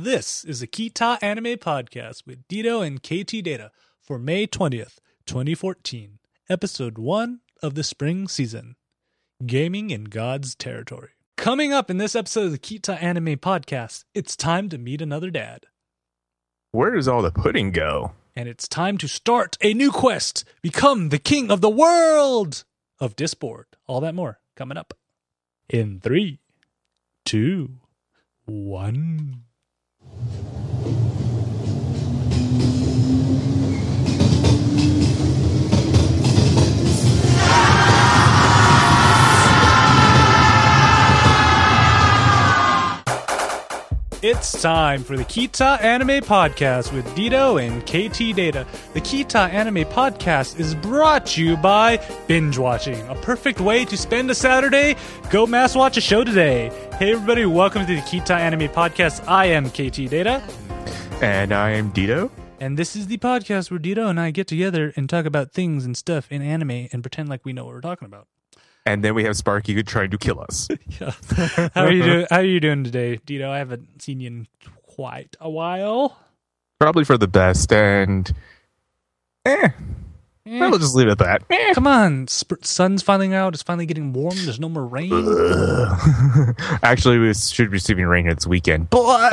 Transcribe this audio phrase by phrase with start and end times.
[0.00, 6.20] This is a Kita Anime Podcast with Dito and KT Data for May 20th, 2014,
[6.48, 8.76] episode 1 of the spring season
[9.44, 11.08] Gaming in God's Territory.
[11.36, 15.32] Coming up in this episode of the Kita Anime Podcast, it's time to meet another
[15.32, 15.66] dad.
[16.70, 18.12] Where does all the pudding go?
[18.36, 22.62] And it's time to start a new quest become the king of the world
[23.00, 23.66] of Disboard.
[23.88, 24.94] All that more coming up
[25.68, 26.38] in three,
[27.24, 27.80] two,
[28.44, 29.42] one.
[44.30, 48.66] It's time for the Kita Anime Podcast with Dito and KT Data.
[48.92, 51.96] The Kita Anime Podcast is brought to you by
[52.26, 54.96] binge watching, a perfect way to spend a Saturday.
[55.30, 56.70] Go mass watch a show today.
[56.98, 59.26] Hey everybody, welcome to the Kita Anime Podcast.
[59.26, 60.42] I am KT Data,
[61.22, 62.30] And I am Dito.
[62.60, 65.86] and this is the podcast where Dito and I get together and talk about things
[65.86, 68.26] and stuff in anime and pretend like we know what we're talking about.
[68.88, 70.68] And then we have Sparky trying to kill us.
[71.00, 71.12] Yeah.
[71.74, 72.26] How are you doing?
[72.30, 73.48] How are you doing today, Dito?
[73.50, 74.46] I haven't seen you in
[74.82, 76.16] quite a while.
[76.80, 77.70] Probably for the best.
[77.72, 78.32] And
[79.44, 79.68] eh,
[80.46, 80.70] Eh.
[80.70, 81.42] we'll just leave it at that.
[81.50, 81.74] Eh.
[81.74, 83.52] Come on, sp- sun's finally out.
[83.52, 84.34] It's finally getting warm.
[84.36, 85.12] There's no more rain.
[86.82, 89.30] Actually, we should be receiving rain this weekend, but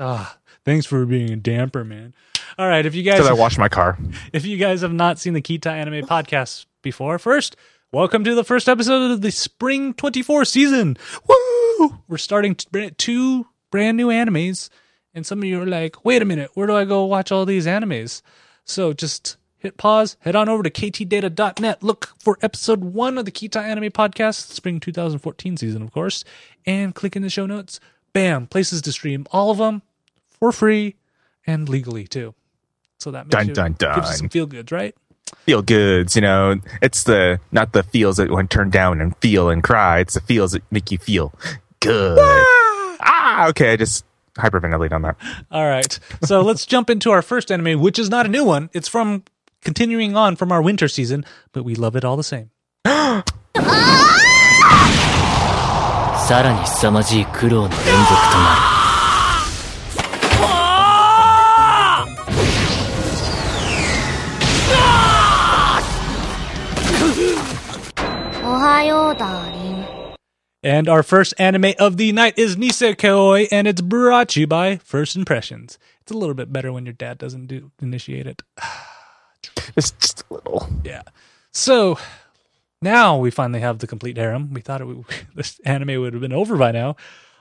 [0.00, 2.12] Ah, thanks for being a damper, man.
[2.58, 3.96] All right, if you guys because I washed my car.
[4.32, 7.56] if you guys have not seen the Kita Anime podcast before, first,
[7.94, 10.96] welcome to the first episode of the spring 24 season.
[11.28, 11.98] Woo!
[12.08, 14.68] We're starting two brand new animes,
[15.14, 17.46] and some of you are like, "Wait a minute, where do I go watch all
[17.46, 18.20] these animes?"
[18.64, 23.30] So just hit pause, head on over to ktdata.net, look for episode 1 of the
[23.30, 26.24] Kita Anime podcast, spring 2014 season, of course,
[26.66, 27.78] and click in the show notes.
[28.12, 29.82] Bam, places to stream all of them
[30.28, 30.96] for free
[31.46, 32.34] and legally too.
[32.98, 34.96] So that makes Dun, you, dun, gives you some feel goods, right?
[35.45, 36.55] Feel goods, you know.
[36.81, 39.99] It's the not the feels that when turn down and feel and cry.
[39.99, 41.33] It's the feels that make you feel
[41.79, 42.17] good.
[43.01, 43.73] ah, okay.
[43.73, 44.05] I just
[44.37, 45.15] hyperventilate on that.
[45.51, 45.99] All right.
[46.23, 48.69] So let's jump into our first anime, which is not a new one.
[48.73, 49.23] It's from
[49.61, 52.49] continuing on from our winter season, but we love it all the same.
[56.29, 58.72] さらに凄まじい苦労の連続となる
[68.74, 69.86] Ohio, darling.
[70.64, 74.78] And our first anime of the night is Nisekoi, and it's brought to you by
[74.78, 75.78] First Impressions.
[76.00, 78.42] It's a little bit better when your dad doesn't do initiate it.
[79.76, 80.68] It's just a little.
[80.82, 81.02] Yeah.
[81.52, 81.98] So
[82.82, 84.52] now we finally have the complete harem.
[84.52, 85.04] We thought it would,
[85.36, 86.96] this anime would have been over by now.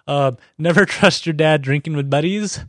[0.06, 2.60] Uh, never trust your dad drinking with buddies,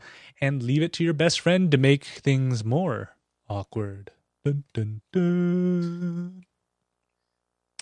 [0.41, 3.11] and leave it to your best friend to make things more
[3.47, 4.11] awkward.
[4.43, 6.45] Dun, dun, dun.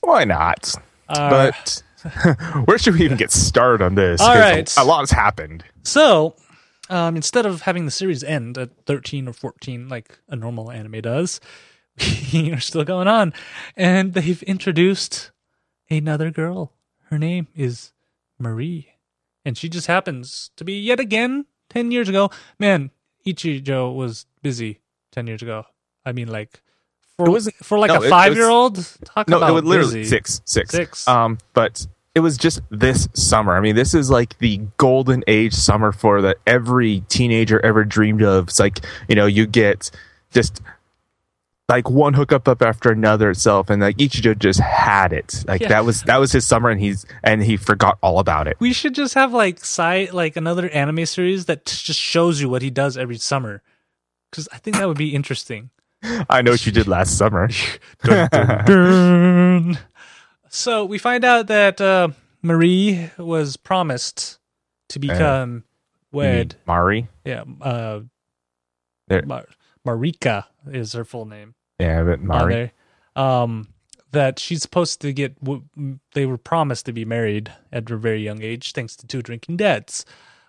[0.03, 0.75] Why not?
[1.09, 1.83] Uh, but
[2.65, 4.21] where should we even get started on this?
[4.21, 4.71] All right.
[4.77, 5.65] a, a lot has happened.
[5.85, 6.35] So,
[6.91, 11.01] um, instead of having the series end at 13 or 14 like a normal anime
[11.01, 11.41] does,
[12.33, 13.33] we are still going on.
[13.77, 15.31] And they've introduced
[15.91, 16.73] another girl.
[17.11, 17.93] Her name is
[18.39, 18.89] Marie.
[19.45, 22.31] And she just happens to be yet again 10 years ago.
[22.59, 22.91] Man,
[23.27, 24.81] Ichijo was busy
[25.13, 25.65] 10 years ago.
[26.05, 26.63] I mean, like,
[27.17, 28.77] for, It wasn't- for like no, a five year old?
[29.05, 30.05] Talk No, about it was literally busy.
[30.11, 31.07] six, six, Six.
[31.09, 33.57] Um, but it was just this summer.
[33.57, 38.23] I mean, this is like the golden age summer for that every teenager ever dreamed
[38.23, 38.49] of.
[38.49, 39.91] It's like you know, you get
[40.31, 40.61] just
[41.69, 45.43] like one hookup up after another itself, and like Ichijo just had it.
[45.49, 45.69] Like Yeah.
[45.69, 48.57] that was that was his summer, and he's and he forgot all about it.
[48.61, 52.49] We should just have like side like another anime series that t- just shows you
[52.51, 53.63] what he does every summer.
[54.31, 55.71] Because I think that would be interesting.
[56.03, 57.49] I know what you did last summer.
[58.67, 59.79] Burn.
[60.49, 62.09] So we find out that uh,
[62.43, 64.39] Marie was promised
[64.91, 65.65] to become
[66.13, 66.57] wed.
[66.67, 67.09] Mari.
[67.25, 68.01] Yeah, uh,
[69.25, 69.47] Mar-
[69.87, 71.55] Marika is her full name.
[71.79, 72.55] Yeah, but on Mari.
[72.55, 72.73] there.
[73.25, 73.69] Um,
[74.13, 75.43] that she's supposed to get.
[75.43, 75.65] w-
[76.15, 79.57] They were promised to be married at a very young age, thanks to two drinking
[79.57, 80.05] dads.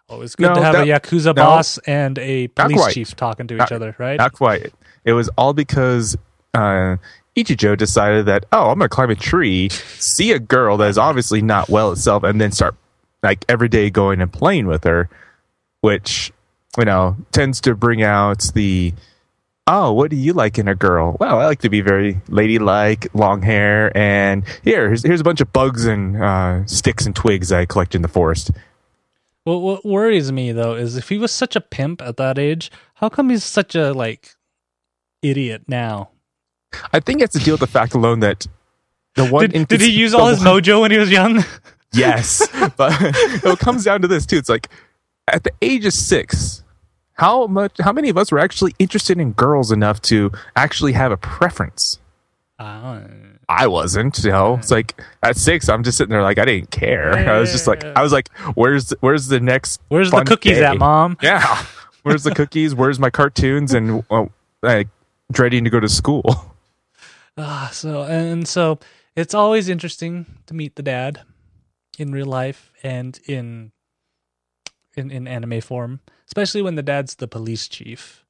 [0.10, 1.34] Always good No, to have a that- yakuza no.
[1.34, 4.18] boss and a police chief talking to each other, right?
[4.18, 4.74] Not quite.
[5.06, 6.16] It was all because
[6.54, 6.98] uh,
[7.36, 10.98] Ichijo decided that, oh, I'm going to climb a tree, see a girl that is
[10.98, 12.76] obviously not well itself, and then start
[13.24, 15.10] like every day going and playing with her,
[15.82, 16.32] which,
[16.78, 18.94] you know, tends to bring out the,
[19.68, 21.16] oh, what do you like in a girl?
[21.20, 25.40] Well, I like to be very ladylike, long hair, and here, here's, here's a bunch
[25.42, 28.52] of bugs and uh, sticks and twigs I collect in the forest.
[29.44, 32.72] What, what worries me though is if he was such a pimp at that age,
[32.96, 34.36] how come he's such a like
[35.22, 36.10] idiot now?
[36.92, 38.48] I think it's to deal with the fact alone that
[39.16, 41.44] the one Did, did he use all his mojo when he was young?
[41.96, 44.38] Yes, but it comes down to this too.
[44.38, 44.68] It's like
[45.28, 46.64] at the age of six,
[47.14, 47.78] how much?
[47.80, 52.00] How many of us were actually interested in girls enough to actually have a preference?
[52.58, 53.02] Uh,
[53.56, 54.24] I wasn't.
[54.24, 57.14] You know, it's like at six, I'm just sitting there like I didn't care.
[57.30, 59.80] I was just like, I was like, where's where's the next?
[59.90, 60.66] where's the cookies day?
[60.66, 61.18] at, mom?
[61.22, 61.64] Yeah,
[62.02, 62.74] where's the cookies?
[62.74, 63.74] Where's my cartoons?
[63.74, 64.88] And well, like
[65.32, 66.24] dreading to go to school.
[67.36, 68.78] Ah, so and so
[69.16, 71.22] it's always interesting to meet the dad
[71.98, 73.72] in real life and in
[74.96, 78.24] in in anime form, especially when the dad's the police chief.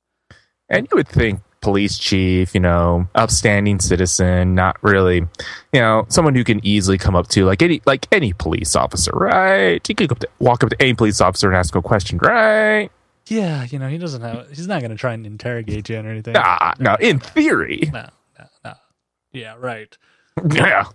[0.69, 5.25] And you would think police chief, you know, upstanding citizen, not really,
[5.71, 9.11] you know, someone who can easily come up to like any like any police officer,
[9.13, 9.87] right?
[9.87, 12.19] You could go up to, walk up to any police officer and ask a question,
[12.19, 12.91] right?
[13.27, 16.07] Yeah, you know, he doesn't have he's not going to try and interrogate you or
[16.07, 16.35] anything.
[16.37, 18.73] Ah, no, in theory, No, no, no.
[19.31, 19.97] Yeah, right.
[20.51, 20.85] yeah.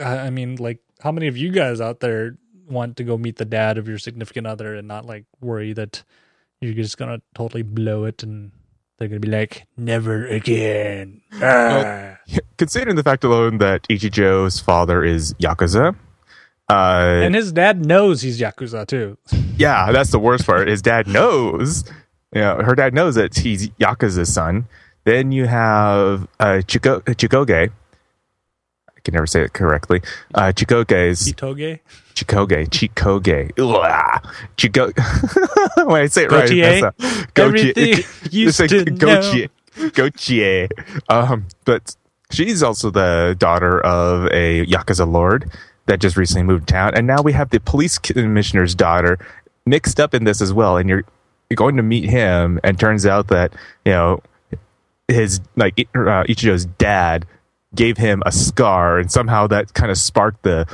[0.00, 2.36] I, mean, like, how many of you guys out there
[2.68, 6.02] want to go meet the dad of your significant other and not like worry that
[6.60, 8.52] you're just gonna totally blow it and
[8.98, 11.20] they're gonna be like, never again.
[11.34, 12.18] Ah.
[12.58, 15.96] Considering the fact alone that Ichijo's father is Yakuza,
[16.68, 19.18] uh, and his dad knows he's yakuza too.
[19.58, 20.66] yeah, that's the worst part.
[20.68, 21.84] His dad knows,
[22.32, 24.66] you know, her dad knows that he's Yakuza's son.
[25.04, 27.70] Then you have uh, Chiko, Chikoge.
[29.04, 30.00] Can never say it correctly.
[30.34, 31.80] Uh, Chikoge's Itoge,
[32.14, 34.32] Chikoge, Chikoge, Ugh.
[34.56, 35.86] Chiko.
[35.86, 36.64] when I say it right, Gautier?
[36.66, 36.96] I mess up.
[37.34, 37.72] Gautier.
[37.76, 39.48] Everything you It's like used to Gautier.
[39.92, 40.68] Gautier.
[41.10, 41.94] Um, but
[42.30, 45.50] she's also the daughter of a Yakuza lord
[45.86, 46.94] that just recently moved to town.
[46.94, 49.18] And now we have the police commissioner's daughter
[49.66, 50.78] mixed up in this as well.
[50.78, 51.04] And you're,
[51.50, 53.52] you're going to meet him, and turns out that,
[53.84, 54.22] you know,
[55.08, 57.26] his, like, uh, Ichijo's dad
[57.74, 60.66] gave him a scar, and somehow that kind of sparked the,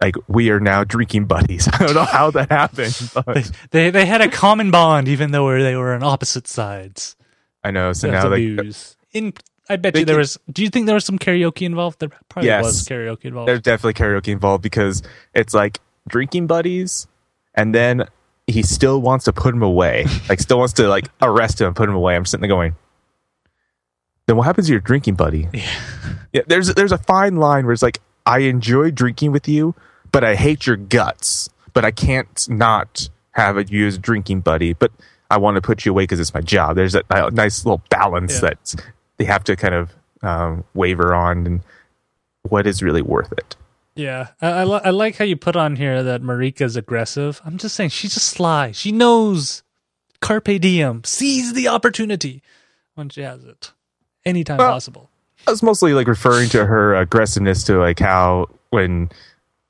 [0.00, 1.68] like, we are now drinking buddies.
[1.72, 5.62] I don't know how that happened, but They they had a common bond even though
[5.62, 7.16] they were on opposite sides.
[7.62, 7.92] I know.
[7.92, 8.96] So now the they, booze.
[9.12, 9.32] In
[9.68, 10.38] I bet you there can- was.
[10.50, 12.00] Do you think there was some karaoke involved?
[12.00, 12.64] There probably Yes.
[12.64, 13.48] was karaoke involved.
[13.48, 15.02] there's definitely karaoke involved because
[15.34, 17.06] it's like drinking buddies
[17.54, 18.04] and then
[18.46, 21.76] he still wants to put him away like still wants to like arrest him and
[21.76, 22.74] put him away i'm sitting there going
[24.30, 25.48] then what happens to your drinking buddy?
[26.32, 29.74] Yeah, there's there's a fine line where it's like i enjoy drinking with you
[30.12, 34.72] but i hate your guts but i can't not have you as a drinking buddy
[34.72, 34.92] but
[35.28, 36.76] i want to put you away because it's my job.
[36.76, 38.50] There's a, a nice little balance Yeah.
[38.50, 38.74] that
[39.16, 39.92] they have to kind of
[40.22, 41.60] um, waver on and
[42.42, 43.56] what is really worth it?
[43.96, 47.40] Yeah, I, I, li- I like how you put on here that Marika's aggressive.
[47.44, 48.70] I'm just saying she's just sly.
[48.70, 49.64] She knows.
[50.20, 52.40] Carpe diem, seize the opportunity.
[52.94, 53.72] When she has it,
[54.24, 55.08] anytime Well- possible.
[55.46, 59.08] I was mostly like referring to her aggressiveness to like how when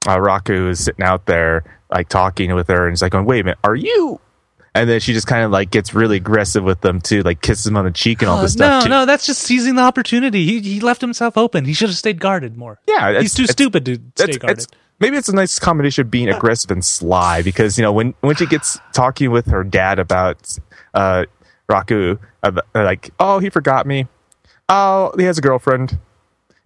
[0.09, 1.63] uh, Raku is sitting out there
[1.93, 4.19] like talking with her and it's like going, wait a minute, are you?
[4.75, 7.67] And then she just kind of like gets really aggressive with them too, like kisses
[7.69, 8.81] him on the cheek and all Uh, this stuff.
[8.83, 8.89] no, too.
[8.91, 10.45] no, that's just seizing the opportunity.
[10.45, 11.65] He he left himself open.
[11.65, 12.81] He should have stayed guarded more.
[12.89, 14.59] Yeah, he's too stupid to stay guarded.
[14.59, 14.67] it's,
[14.99, 18.35] maybe it's a nice combination of being aggressive and sly because you know when when
[18.35, 20.57] she gets talking with her dad about
[20.95, 21.27] uh,
[21.69, 24.07] Raku, uh, like oh he forgot me,
[24.71, 25.99] oh he has a girlfriend.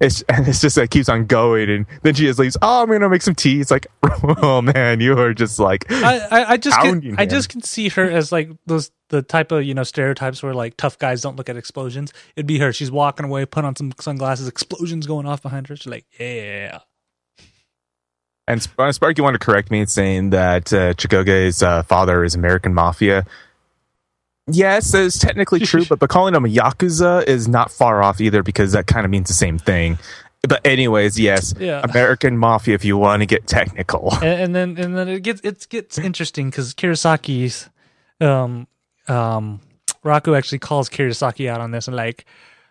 [0.01, 2.57] It's and it's just like keeps on going, and then she just leaves.
[2.61, 3.61] Oh, I'm gonna make some tea.
[3.61, 3.87] It's like,
[4.43, 7.89] oh man, you are just like, I, I, I just can, I just can see
[7.91, 11.37] her as like those the type of you know stereotypes where like tough guys don't
[11.37, 12.13] look at explosions.
[12.37, 12.73] It'd be her.
[12.73, 15.77] She's walking away, put on some sunglasses, explosions going off behind her.
[15.77, 16.81] She's like, yeah.
[18.47, 22.25] And Sp- uh, Sparky wanted to correct me in saying that uh, Chikoge's uh, father
[22.25, 23.25] is American Mafia.
[24.47, 28.21] Yes, that is technically true, but, but calling them a Yakuza is not far off
[28.21, 29.99] either because that kind of means the same thing.
[30.47, 31.81] But anyways, yes, Yeah.
[31.83, 34.13] American Mafia if you want to get technical.
[34.17, 37.71] and, and then and then it gets it gets interesting because Kirisaki's
[38.21, 38.67] um
[39.09, 39.61] um
[40.05, 42.27] Raku actually calls Kirisaki out on this and like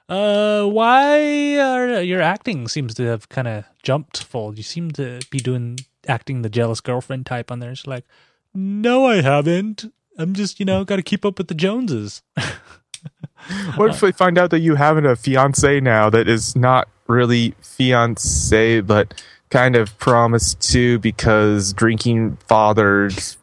[0.09, 5.19] uh why are your acting seems to have kind of jumped fold you seem to
[5.31, 8.05] be doing acting the jealous girlfriend type on there she's like
[8.53, 12.21] no I haven't I'm just you know got to keep up with the Joneses
[13.75, 17.53] What if we find out that you have a fiance now that is not really
[17.61, 23.37] fiance, but kind of promised to because drinking fathers?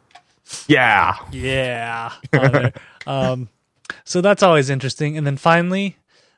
[0.67, 1.15] Yeah.
[1.31, 2.13] Yeah.
[3.07, 3.49] um,
[4.03, 5.17] so that's always interesting.
[5.17, 5.97] And then finally,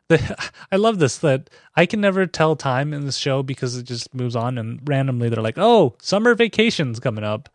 [0.10, 0.38] the
[0.72, 4.14] I love this that I can never tell time in this show because it just
[4.14, 7.50] moves on and randomly they're like, "Oh, summer vacation's coming up."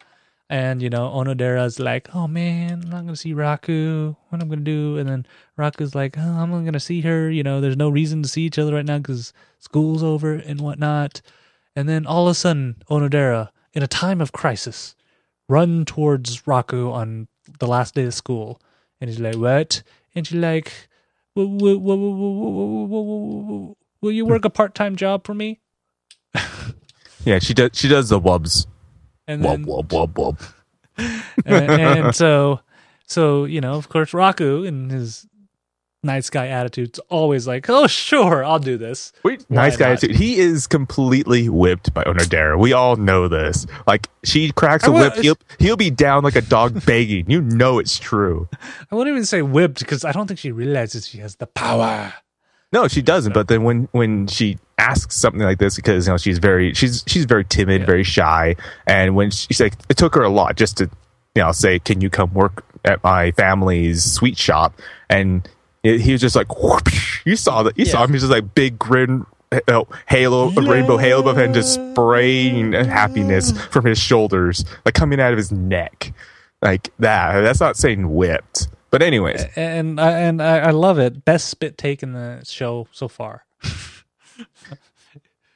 [0.51, 4.17] And you know, Onodera's like, "Oh man, I'm not gonna see Raku.
[4.29, 5.27] What I'm gonna do?" And then
[5.59, 7.31] Raku's like, oh, "I'm not gonna see her.
[7.31, 10.61] You know, there's no reason to see each other right now because school's over and
[10.61, 11.21] whatnot."
[11.77, 14.97] And then all of a sudden, Onodera, in a time of crisis,
[15.51, 17.29] run towards Raku on
[17.59, 18.59] the last day of school,
[19.01, 19.83] and he's like, "What?"
[20.15, 20.89] And she's like,
[21.35, 21.47] "Will
[24.03, 25.61] you work a part-time job for me?"
[27.25, 27.71] yeah, she does.
[27.75, 28.67] She does the wubs.
[29.29, 30.53] And then, wub wub wub.
[31.45, 32.61] and, and so,
[33.07, 35.27] so you know, of course, Raku in his
[36.03, 40.01] nice guy attitude's always like, "Oh, sure, I'll do this." Wait, nice guy not?
[40.01, 40.13] too.
[40.13, 42.59] He is completely whipped by Onodera.
[42.59, 43.67] We all know this.
[43.87, 47.31] Like she cracks a whip, he'll he'll be down like a dog begging.
[47.31, 48.49] You know it's true.
[48.91, 52.15] I wouldn't even say whipped because I don't think she realizes she has the power.
[52.73, 53.33] No, she doesn't.
[53.33, 57.03] But then when when she asks something like this, because you know she's very she's
[57.07, 57.87] she's very timid, Yeah.
[57.87, 58.57] very shy,
[58.87, 60.91] and when she's like, it took her a lot just to
[61.35, 65.49] you know say, "Can you come work at my family's sweet shop?" And
[65.83, 67.23] it, he was just like, whoosh.
[67.25, 69.25] you saw that, you saw him, he's just like big grin.
[69.67, 75.21] uh, Halo, a rainbow halo above him, just spraying happiness from his shoulders, like coming
[75.21, 76.13] out of his neck,
[76.61, 77.41] like that.
[77.41, 81.25] That's not saying whipped, but anyways, And I and I, I love it.
[81.25, 83.45] Best spit take in the show so far.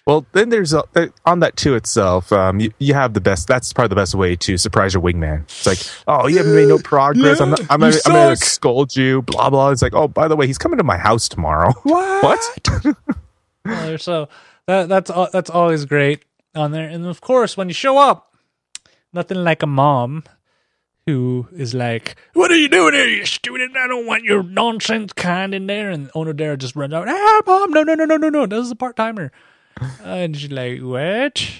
[0.04, 0.82] Well, then there's a,
[1.24, 2.32] on that too itself.
[2.32, 3.46] Um, you, you have the best.
[3.46, 5.42] That's probably the best way to surprise your wingman.
[5.42, 7.40] It's like, oh, you haven't made no progress.
[7.40, 8.44] I'm not, I'm, gonna, I'm gonna suck.
[8.44, 9.22] scold you.
[9.22, 9.70] Blah blah.
[9.70, 11.72] It's like, oh, by the way, he's coming to my house tomorrow.
[11.84, 12.40] What?
[13.64, 14.28] Well, so
[14.66, 16.24] that that's that's always great
[16.54, 16.88] on there.
[16.88, 18.34] And of course, when you show up,
[19.12, 20.24] nothing like a mom
[21.06, 23.76] who is like, "What are you doing here, you student?
[23.76, 27.71] I don't want your nonsense kind in there." And Onodera just runs out, "Ah, mom,
[27.71, 29.32] no, no, no, no, no, no, this is a part timer."
[30.04, 31.50] and she's like, "What?"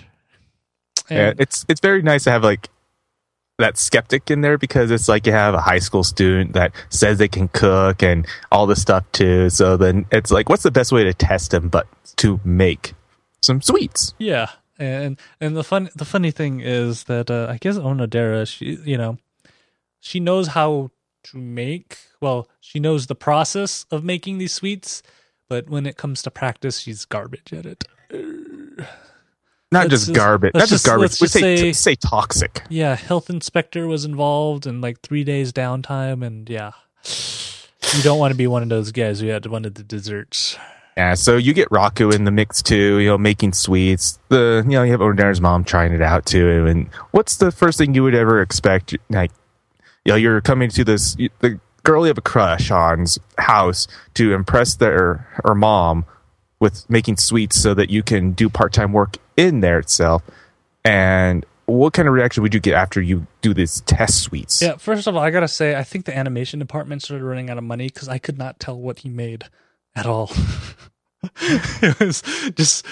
[1.11, 2.69] Yeah, it's it's very nice to have like
[3.59, 7.19] that skeptic in there because it's like you have a high school student that says
[7.19, 9.51] they can cook and all this stuff too.
[9.51, 12.95] So then it's like, what's the best way to test them but to make
[13.41, 14.15] some sweets?
[14.19, 18.79] Yeah, and and the fun the funny thing is that uh, I guess Onodera, she
[18.85, 19.19] you know,
[20.03, 20.91] she knows how
[21.25, 21.97] to make.
[22.21, 25.03] Well, she knows the process of making these sweets,
[25.49, 27.85] but when it comes to practice, she's garbage at it.
[29.71, 30.53] Not just just- garbage.
[30.55, 31.21] Not just garbage.
[31.21, 32.63] We say, say- say toxic.
[32.69, 36.73] Yeah, health inspector was involved and like three days downtime, and yeah,
[37.97, 40.59] you don't want to be one of those guys who had one of the desserts.
[40.97, 44.19] Yeah, so you get Raku in the mix too, you know, making sweets.
[44.29, 46.67] The you know, you have Onodera's mom trying it out too.
[46.67, 48.95] And what's the first thing you would ever expect?
[49.09, 49.31] Like,
[50.05, 54.33] you know, you're coming to this the girl you have a crush on's house to
[54.33, 56.05] impress their her mom
[56.61, 60.23] with making sweets so that you can do part time work in there itself.
[60.85, 64.63] And what kind of reaction would you get after you do these test sweets?
[64.63, 67.59] Yeah, first of all, I gotta say, I think the animation department started running out
[67.59, 69.45] of money because I could not tell what he made
[69.95, 70.31] at all.
[71.41, 72.23] it was
[72.57, 72.85] just,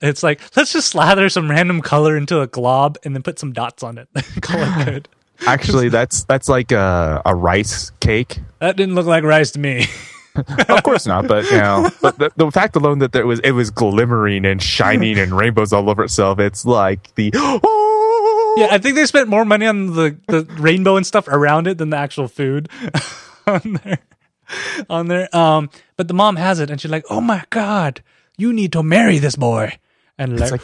[0.00, 3.52] it's like, let's just slather some random color into a glob and then put some
[3.52, 4.08] dots on it.
[4.40, 5.08] Call it good.
[5.46, 8.40] Actually, that's that's like a, a rice cake.
[8.60, 9.86] That didn't look like rice to me.
[10.68, 13.52] of course not, but you know, but the, the fact alone that there was it
[13.52, 18.78] was glimmering and shining and rainbows all over itself, it's like the oh yeah, I
[18.78, 21.96] think they spent more money on the, the rainbow and stuff around it than the
[21.96, 22.68] actual food
[23.46, 23.98] on there.
[24.88, 25.34] On there.
[25.34, 28.02] Um, but the mom has it and she's like, oh my God,
[28.36, 29.78] you need to marry this boy.
[30.18, 30.62] And like, like,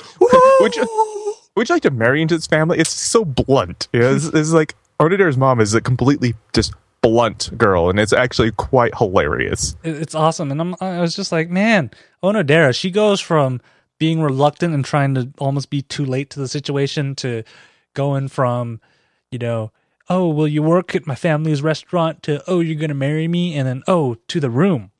[0.60, 1.17] would you
[1.58, 2.78] would you like to marry into this family?
[2.78, 3.88] It's so blunt.
[3.92, 8.12] You know, it's, it's like Onodera's mom is a completely just blunt girl, and it's
[8.12, 9.76] actually quite hilarious.
[9.84, 10.50] it's awesome.
[10.50, 11.90] And I'm, I was just like, man,
[12.22, 13.60] Onodera, she goes from
[13.98, 17.42] being reluctant and trying to almost be too late to the situation to
[17.94, 18.80] going from,
[19.30, 19.72] you know,
[20.08, 23.54] oh, will you work at my family's restaurant to, oh, you're going to marry me?
[23.56, 24.90] And then, oh, to the room.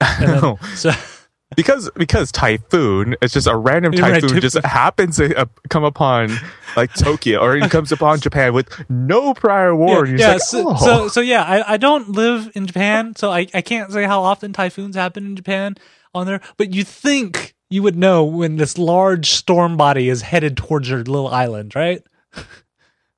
[0.18, 0.92] Then, so,
[1.56, 5.84] because because typhoon it's just a random Yeah, right, typhoon just happens to uh, come
[5.84, 6.30] upon
[6.76, 10.18] like Tokyo or it comes upon Japan with no prior warning.
[10.18, 10.76] yeah, It's so, oh.
[10.76, 14.22] so, so yeah, I, I don't live in Japan, so I, I can't say how
[14.22, 15.74] often typhoons happen in Japan
[16.14, 20.56] on there, but you think you would know when this large storm body is headed
[20.56, 22.02] towards your little island, right?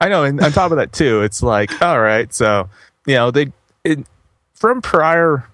[0.00, 2.68] I know, and on top of that too, it's like, all right, so
[3.06, 3.52] you know, they
[3.84, 4.06] it,
[4.54, 5.48] from prior,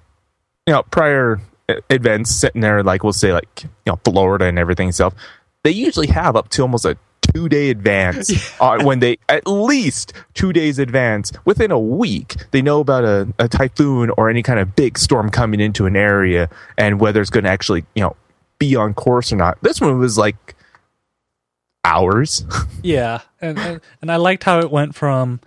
[0.67, 1.41] you know, prior
[1.91, 5.15] events sitting there, like we'll say, like you know, Florida and everything itself,
[5.65, 6.97] they usually have up to almost a
[7.33, 12.63] two day advance uh, when they at least two days advance within a week they
[12.63, 16.49] know about a, a typhoon or any kind of big storm coming into an area
[16.79, 18.17] and whether it's going to actually you know
[18.59, 19.59] be on course or not.
[19.63, 20.55] This one was like
[21.85, 22.45] hours.
[22.81, 25.41] Yeah, and, and and I liked how it went from,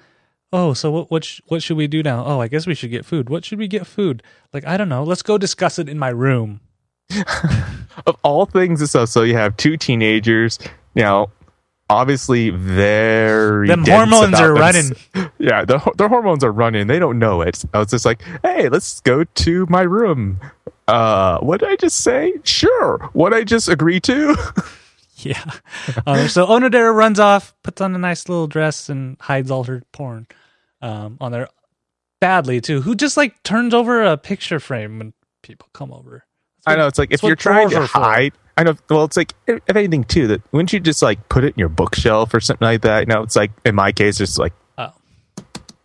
[0.54, 2.24] oh, so what what sh- what should we do now?
[2.26, 3.30] Oh, I guess we should get food.
[3.30, 4.24] What should we get food?
[4.54, 5.04] Like I don't know.
[5.04, 6.62] Let's go discuss it in my room.
[8.08, 9.10] of all things and stuff.
[9.10, 10.60] So you have two teenagers,
[10.96, 11.30] you know,
[11.90, 14.92] obviously very Them hormones are running.
[15.38, 16.86] Yeah, the, their hormones are running.
[16.86, 17.64] They don't know it.
[17.74, 20.40] I was just like, hey, let's go to my room.
[20.88, 22.34] Uh, what did I just say?
[22.44, 23.10] Sure.
[23.14, 24.36] What I just agree to?
[25.24, 25.44] Yeah.
[26.08, 29.84] Uh, so Onodera runs off, puts on a nice little dress, and hides all her
[29.92, 30.26] porn
[30.82, 31.48] um, on there
[32.20, 32.82] badly too.
[32.82, 36.26] Who just like turns over a picture frame when people come over?
[36.66, 36.88] I know.
[36.88, 38.00] It's like if you're trying to for.
[38.00, 38.34] hide.
[38.58, 38.76] I know.
[38.90, 40.28] Well, it's like if if anything too.
[40.28, 43.02] That wouldn't you just like put it in your bookshelf or something like that?
[43.02, 44.92] You know, it's like in my case, it's like Oh.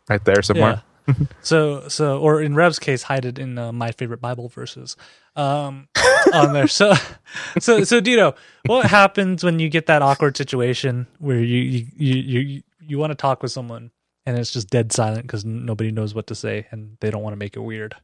[0.08, 0.82] right there somewhere.
[1.08, 1.14] Yeah.
[1.40, 4.96] so so or in Rev's case, hide it in uh, my favorite Bible verses
[5.36, 5.88] um,
[6.34, 6.66] on there.
[6.68, 6.94] So
[7.60, 8.36] so so Dito,
[8.66, 13.12] what happens when you get that awkward situation where you you you you, you want
[13.12, 13.92] to talk with someone
[14.26, 17.32] and it's just dead silent because nobody knows what to say and they don't want
[17.32, 17.94] to make it weird.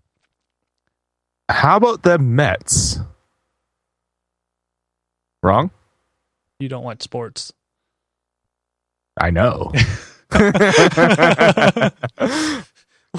[1.48, 3.00] How about the Mets?
[5.42, 5.70] Wrong.
[6.60, 7.52] You don't watch sports.
[9.20, 9.72] I know.
[10.32, 10.40] I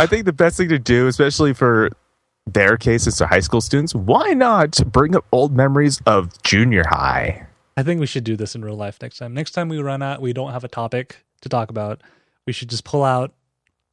[0.07, 1.91] think the best thing to do, especially for
[2.48, 7.45] their cases to high school students, why not bring up old memories of junior high?
[7.77, 9.33] I think we should do this in real life next time.
[9.33, 12.01] Next time we run out, we don't have a topic to talk about.
[12.45, 13.33] We should just pull out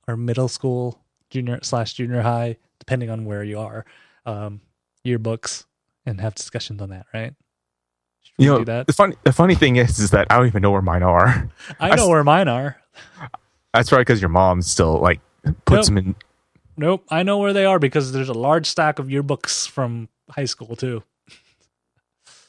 [0.08, 3.84] our middle school, junior slash junior high, depending on where you are,
[4.26, 4.60] um,
[5.06, 5.64] yearbooks
[6.06, 7.06] and have discussions on that.
[7.14, 7.34] Right?
[8.22, 8.86] Should we You know, do that?
[8.86, 11.48] the funny the funny thing is, is that I don't even know where mine are.
[11.78, 12.76] I know where mine are.
[13.72, 15.20] That's right, because your mom still like
[15.64, 15.96] puts Nope.
[15.96, 16.14] them in.
[16.76, 20.46] Nope, I know where they are because there's a large stack of yearbooks from high
[20.46, 21.02] school too.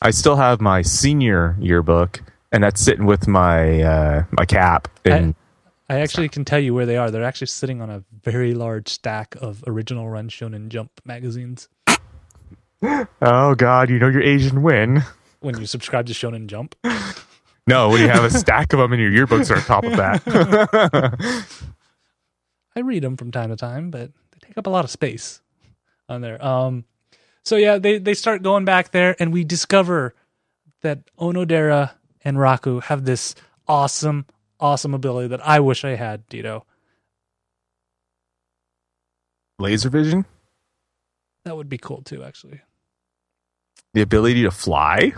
[0.02, 4.88] I still have my senior yearbook, and that's sitting with my uh, my cap.
[5.06, 5.36] And
[5.92, 7.12] I actually can tell you where they are.
[7.12, 11.68] They're actually sitting on a very large stack of original Run Shonen Jump magazines.
[13.22, 15.04] oh god, you know your Asian win.
[15.42, 16.76] When you subscribe to Shonen Jump,
[17.68, 19.98] No, when you have a stack of them in your yearbooks are on top of
[19.98, 21.46] that.
[22.76, 25.42] I read them from time to time, but they take up a lot of space
[26.10, 26.44] on there.
[26.44, 26.86] Um,
[27.44, 30.16] so yeah, they they start going back there, and we discover
[30.82, 31.92] that Onodera
[32.24, 33.36] and Raku have this
[33.68, 34.26] awesome,
[34.62, 36.64] awesome ability that I wish I had, Dito.
[39.60, 40.26] Laser vision,
[41.46, 42.62] That would be cool too, actually.
[43.94, 45.14] the ability to fly.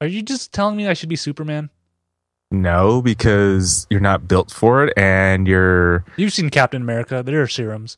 [0.00, 1.70] Are you just telling me I should be Superman?
[2.52, 7.22] No, because you're not built for it, and you're You've seen Captain America.
[7.24, 7.96] There are serums.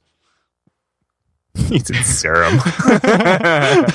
[1.54, 2.58] he's in serum.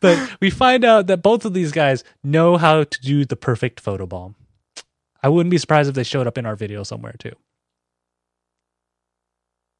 [0.00, 3.84] But we find out that both of these guys know how to do the perfect
[3.84, 4.34] photobomb.
[5.22, 7.32] I wouldn't be surprised if they showed up in our video somewhere too.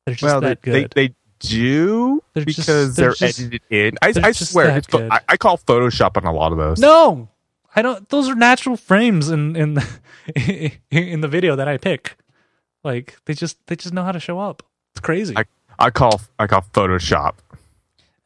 [0.06, 0.92] They're just well, they, that they good.
[0.94, 3.98] they do They're just- because they're they're, just- edited in.
[4.02, 5.10] I, I swear, it's, good.
[5.10, 6.78] I, I call Photoshop on a lot of those.
[6.78, 7.28] no,
[7.74, 8.08] I don't.
[8.08, 12.16] Those are natural frames in in the, in the video that I pick.
[12.82, 14.62] Like they just they just know how to show up.
[14.92, 15.34] It's crazy.
[15.36, 15.44] I,
[15.78, 17.34] I call I call Photoshop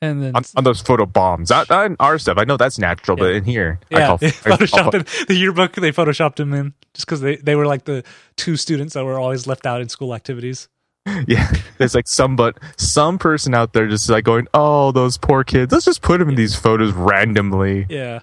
[0.05, 1.51] and then on, on those photo bombs.
[1.51, 2.39] Not, not in our stuff.
[2.39, 5.29] I know that's natural, but in here, I Yeah, call, they I call photoshopped it.
[5.29, 5.73] the yearbook.
[5.75, 8.05] They photoshopped him in just because they, they were like the
[8.37, 10.69] two students that were always left out in school activities.
[11.29, 15.45] Yeah, there's like some but some person out there just like going, "Oh, those poor
[15.45, 15.71] kids.
[15.71, 18.21] Let's just put them in these photos randomly." Yeah.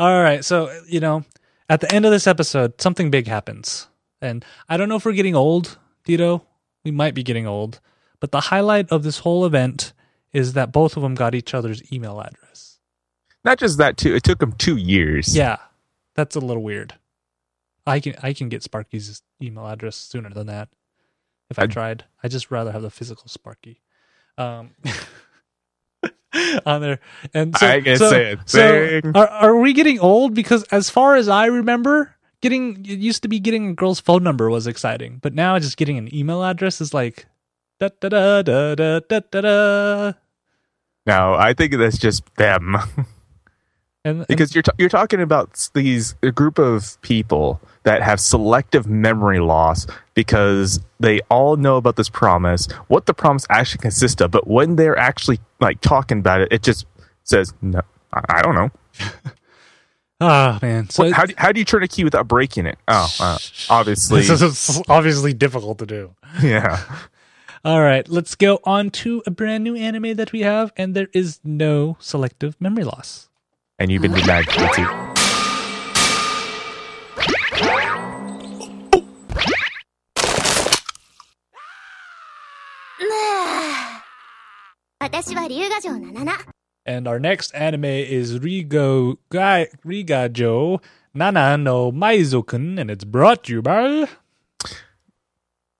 [0.00, 0.44] All right.
[0.44, 1.24] So you know,
[1.70, 3.86] at the end of this episode, something big happens,
[4.20, 6.42] and I don't know if we're getting old, Dito.
[6.84, 7.78] We might be getting old,
[8.18, 9.92] but the highlight of this whole event
[10.36, 12.78] is that both of them got each other's email address.
[13.42, 14.14] Not just that too.
[14.14, 15.34] It took them two years.
[15.34, 15.56] Yeah,
[16.14, 16.94] that's a little weird.
[17.86, 20.68] I can I can get Sparky's email address sooner than that
[21.48, 22.04] if I, I tried.
[22.22, 23.80] I just rather have the physical Sparky.
[24.36, 24.72] Um,
[26.66, 26.98] on there.
[27.32, 28.40] And so, I can so, say it.
[28.44, 30.34] So are, are we getting old?
[30.34, 34.22] Because as far as I remember, getting it used to be getting a girl's phone
[34.22, 37.24] number was exciting, but now just getting an email address is like
[37.80, 40.12] da da da da da da da.
[41.06, 42.76] No, I think that's just them
[44.06, 48.20] And, and because you're t- you're talking about these a group of people that have
[48.20, 54.20] selective memory loss because they all know about this promise, what the promise actually consists
[54.20, 56.86] of, but when they're actually like talking about it, it just
[57.24, 57.80] says no.
[58.12, 58.70] I, I don't know.
[60.20, 62.78] ah man, so What, how do how do you turn a key without breaking it?
[62.86, 63.38] Oh, uh,
[63.70, 66.14] obviously, this is obviously difficult to do.
[66.40, 66.80] yeah.
[67.66, 71.08] All right, let's go on to a brand new anime that we have, and there
[71.12, 73.28] is no selective memory loss.
[73.76, 74.84] And you've been denied Kitty.
[86.86, 90.80] And our next anime is Rigo Gai Rigajo
[91.12, 94.06] Nana no Maizokun, and it's brought to you by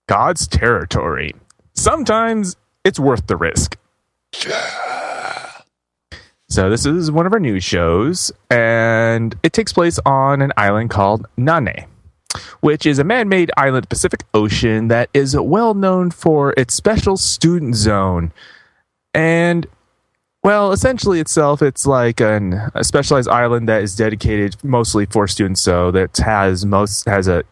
[0.09, 1.31] God's Territory.
[1.77, 3.77] Sometimes it's worth the risk.
[6.49, 10.89] So this is one of our new shows, and it takes place on an island
[10.89, 11.85] called Nanae,
[12.61, 17.75] which is a man-made island Pacific Ocean that is well known for its special student
[17.75, 18.31] zone.
[19.13, 19.67] And
[20.43, 25.61] well, essentially itself, it's like an, a specialized island that is dedicated mostly for students,
[25.61, 27.43] so that has most has a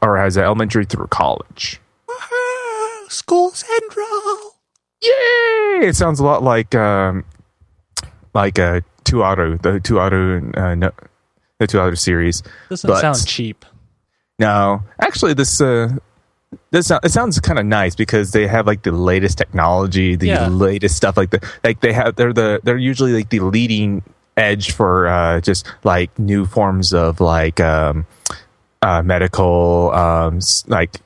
[0.00, 1.80] or has an elementary through college.
[3.14, 4.54] School Central.
[5.02, 5.86] Yay!
[5.88, 7.24] It sounds a lot like um,
[8.34, 10.90] like uh, Toaru, the Toaru, uh, no,
[11.58, 12.42] the Toaru series.
[12.68, 13.64] Doesn't But- sound cheap.
[14.40, 15.90] No, actually, this uh,
[16.72, 20.48] this it sounds kind of nice because they have like the latest technology, the Yeah.
[20.48, 21.16] latest stuff.
[21.16, 24.02] Like the like they have they're the they're usually like the leading
[24.36, 28.06] edge for uh, just like new forms of like um,
[28.82, 31.00] uh, medical um, like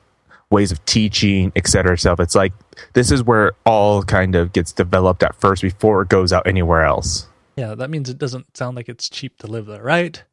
[0.51, 1.93] ways of teaching, et cetera.
[1.93, 2.53] It's like
[2.93, 6.83] this is where all kind of gets developed at first before it goes out anywhere
[6.83, 7.27] else.
[7.55, 10.23] Yeah, that means it doesn't sound like it's cheap to live there, right?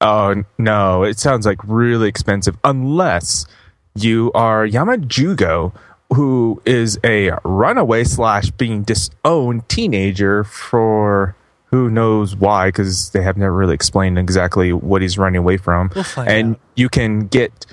[0.00, 3.46] Oh no, it sounds like really expensive unless
[3.94, 5.72] you are Yamajugo,
[6.12, 11.34] who is a runaway slash being disowned teenager for
[11.70, 15.90] who knows why, because they have never really explained exactly what he's running away from.
[15.94, 16.60] We'll and out.
[16.76, 17.66] you can get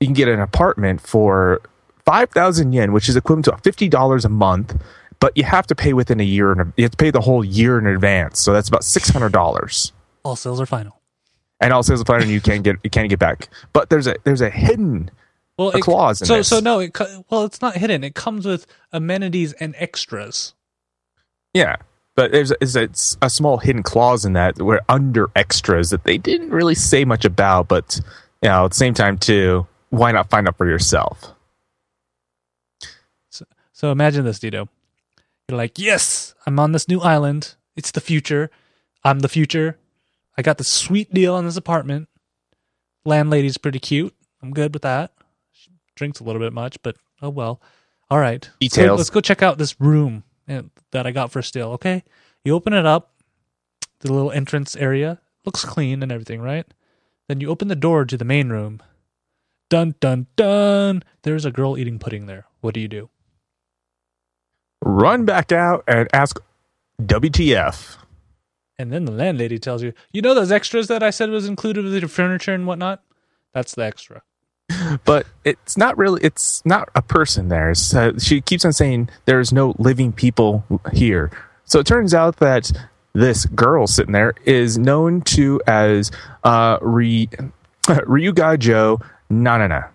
[0.00, 1.60] you can get an apartment for
[2.04, 4.80] five thousand yen, which is equivalent to fifty dollars a month.
[5.20, 7.44] But you have to pay within a year, and you have to pay the whole
[7.44, 8.40] year in advance.
[8.40, 10.98] So that's about six hundred dollars All sales are final.
[11.60, 13.48] and all sales of plan you can't get you can't get back.
[13.74, 15.10] But there's a there's a hidden
[15.58, 16.48] Well, it, clause in so this.
[16.48, 16.96] so no, it
[17.28, 18.02] well, it's not hidden.
[18.02, 20.54] It comes with amenities and extras.
[21.54, 21.76] yeah.
[22.16, 25.90] But there's a, there's a, it's a small hidden clause in that where under extras
[25.90, 28.00] that they didn't really say much about, but
[28.42, 31.34] you know at the same time too, why not find out for yourself?
[33.72, 34.68] So imagine this, Dito.
[35.48, 37.54] You're like, yes, I'm on this new island.
[37.76, 38.50] It's the future.
[39.04, 39.78] I'm the future.
[40.36, 42.10] I got the sweet deal on this apartment.
[43.06, 44.14] Landlady's pretty cute.
[44.42, 45.12] I'm good with that.
[45.52, 47.62] She drinks a little bit much, but oh well.
[48.10, 48.44] All right.
[48.44, 48.98] So Details.
[48.98, 51.70] let's go check out this room uh, that I got for steal.
[51.70, 52.04] Okay.
[52.44, 53.14] You open it up,
[54.00, 56.66] the little entrance area looks clean and everything, right?
[57.28, 58.82] Then you open the door to the main room.
[59.70, 61.02] Dun dun dun.
[61.22, 62.46] There's a girl eating pudding there.
[62.60, 63.08] What do you do?
[64.82, 66.38] Run back out and ask
[67.00, 67.96] WTF.
[68.78, 71.84] And then the landlady tells you, you know those extras that I said was included
[71.84, 73.02] with the furniture and whatnot?
[73.54, 74.22] That's the extra.
[75.04, 77.72] But it's not really it's not a person there.
[77.94, 81.30] Uh, she keeps on saying there's no living people here.
[81.64, 82.72] So it turns out that
[83.12, 86.10] this girl sitting there is known to as
[86.44, 86.78] uh,
[89.30, 89.88] Ry- Ryugajo Nanana.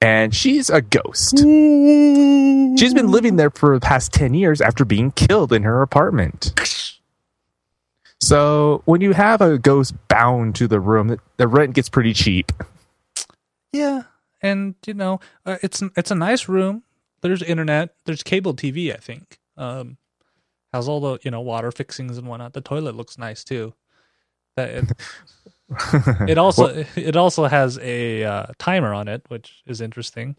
[0.00, 1.38] And she's a ghost.
[2.78, 6.52] She's been living there for the past 10 years after being killed in her apartment.
[8.20, 12.52] So when you have a ghost bound to the room, the rent gets pretty cheap.
[13.72, 14.02] Yeah,
[14.42, 16.82] and you know, uh, it's it's a nice room.
[17.20, 17.94] There's internet.
[18.04, 18.92] There's cable TV.
[18.92, 19.38] I think.
[19.56, 19.98] Um,
[20.72, 22.52] has all the you know water fixings and whatnot.
[22.52, 23.74] The toilet looks nice too.
[24.56, 24.92] That it,
[26.30, 30.36] it also it also has a uh, timer on it, which is interesting.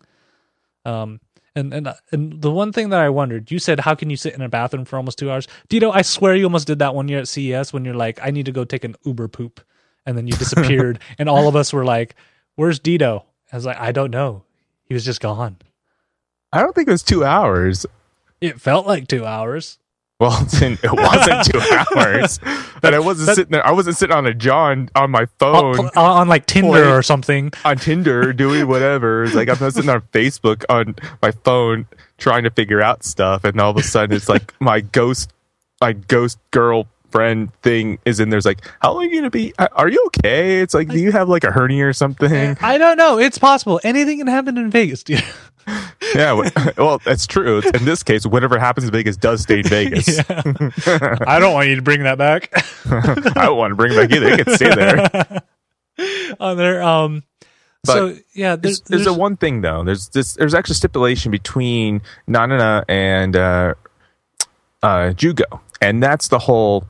[0.86, 1.20] Um,
[1.56, 4.34] and and and the one thing that I wondered, you said, how can you sit
[4.34, 5.48] in a bathroom for almost two hours?
[5.70, 8.32] Dito, I swear you almost did that one year at CES when you're like, I
[8.32, 9.62] need to go take an Uber poop,
[10.06, 12.16] and then you disappeared, and all of us were like,
[12.56, 13.24] Where's Dito?
[13.52, 14.44] I was like, I don't know.
[14.86, 15.58] He was just gone.
[16.52, 17.86] I don't think it was two hours.
[18.42, 19.80] It felt like two hours.
[20.20, 21.60] Well, it wasn't two
[21.98, 22.40] hours,
[22.82, 23.66] and I wasn't that- sitting there.
[23.66, 27.52] I wasn't sitting on a John on my phone on like Tinder or something.
[27.66, 29.24] on Tinder doing whatever.
[29.26, 33.44] It's like I'm not sitting on Facebook on my phone trying to figure out stuff,
[33.44, 35.34] and all of a sudden it's like my ghost,
[35.82, 36.38] my ghost
[37.14, 38.38] girlfriend thing is in there.
[38.38, 39.54] It's like, how long are you gonna be?
[39.58, 40.62] Are you okay?
[40.62, 42.58] It's like, do you have like a hernia or something?
[42.62, 43.20] I don't know.
[43.20, 43.80] It's possible.
[43.84, 45.24] Anything can happen in Vegas, dude.
[46.16, 46.34] yeah,
[46.78, 47.62] well- that's true.
[47.74, 50.20] In this case, whatever happens in Vegas does stay in Vegas.
[50.30, 52.50] I don't want you to bring that back.
[52.90, 54.28] I don't want to bring it back either.
[54.30, 56.36] It can stay there.
[56.40, 56.82] on there.
[56.84, 57.24] Um,
[57.86, 59.84] But so yeah, there's, There's, there's, there's a one thing though.
[59.84, 60.34] There's this.
[60.34, 63.74] There's actually stipulation between Nanana and uh,
[64.82, 66.86] uh, Jugo, and that's the whole.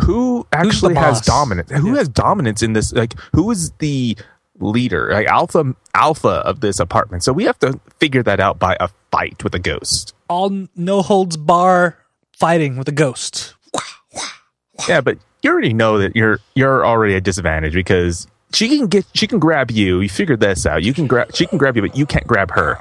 [0.00, 1.70] Who actually has dominance?
[1.70, 1.96] Who Yeah.
[1.98, 2.92] has dominance in this?
[2.92, 4.16] Like, who is the
[4.60, 7.22] leader, like alpha alpha of this apartment.
[7.24, 10.14] So we have to figure that out by a fight with a ghost.
[10.28, 11.96] All no holds bar
[12.36, 13.54] fighting with a ghost.
[14.88, 19.06] Yeah, but you already know that you're you're already at disadvantage because she can get
[19.14, 20.00] she can grab you.
[20.00, 20.82] You figured this out.
[20.82, 22.78] You can grab she can grab you, but you can't grab her.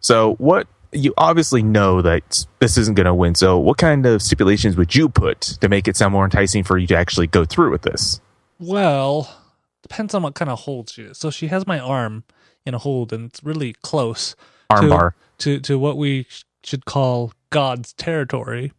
[0.00, 3.34] So what you obviously know that this isn't going to win.
[3.34, 6.78] So what kind of stipulations would you put to make it sound more enticing for
[6.78, 8.20] you to actually go through with this?
[8.58, 9.34] Well,
[9.82, 11.18] depends on what kind of hold she is.
[11.18, 12.24] So she has my arm
[12.66, 14.34] in a hold, and it's really close.
[14.70, 15.12] to, Armbar.
[15.38, 16.26] to to what we
[16.62, 18.72] should call God's territory.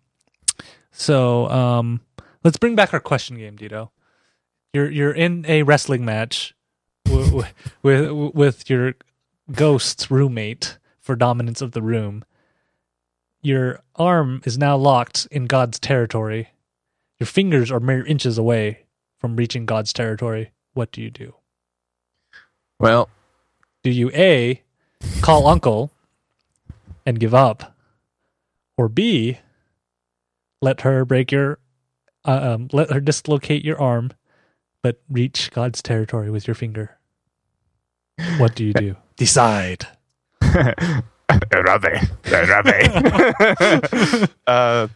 [0.91, 2.01] So, um,
[2.43, 3.89] let's bring back our question game, Dito.
[4.73, 6.53] You're you're in a wrestling match
[7.09, 7.33] with
[7.81, 8.93] with, with your
[9.51, 10.77] ghost's roommate
[11.11, 12.23] for dominance of the room.
[13.41, 16.51] Your arm is now locked in God's territory.
[17.19, 18.85] Your fingers are mere inches away
[19.17, 20.53] from reaching God's territory.
[20.73, 21.35] What do you do?
[22.79, 23.09] Well,
[23.83, 24.61] Do you A,
[25.19, 25.91] call uncle
[27.05, 27.75] and give up?
[28.77, 29.39] Or B,
[30.61, 31.59] let her break your,
[32.23, 34.11] uh, um, let her dislocate your arm,
[34.81, 36.97] but reach God's territory with your finger?
[38.37, 38.95] What do you do?
[39.17, 39.87] Decide.
[41.31, 44.29] Rabe, Rabe.
[44.47, 44.87] uh,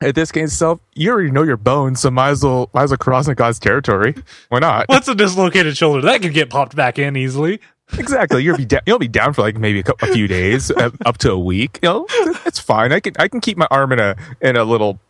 [0.00, 2.90] at this game itself, you already know your bones, so might as well might as
[2.90, 4.14] well cross into God's territory.
[4.48, 4.88] Why not?
[4.88, 6.02] What's a dislocated shoulder?
[6.02, 7.60] That could get popped back in easily.
[7.98, 8.44] exactly.
[8.44, 10.90] You'll be da- you'll be down for like maybe a, cou- a few days, uh,
[11.04, 11.80] up to a week.
[11.82, 12.06] You know,
[12.46, 12.92] it's fine.
[12.92, 15.00] I can I can keep my arm in a in a little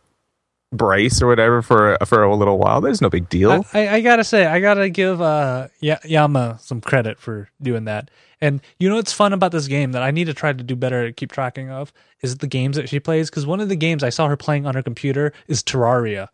[0.71, 2.81] brace or whatever for a, for a little while.
[2.81, 3.65] There's no big deal.
[3.73, 7.85] I, I, I gotta say, I gotta give uh, Ya- Yama some credit for doing
[7.85, 8.11] that.
[8.41, 10.75] And you know what's fun about this game that I need to try to do
[10.75, 13.29] better at keep tracking of is the games that she plays.
[13.29, 16.27] Because one of the games I saw her playing on her computer is Terraria.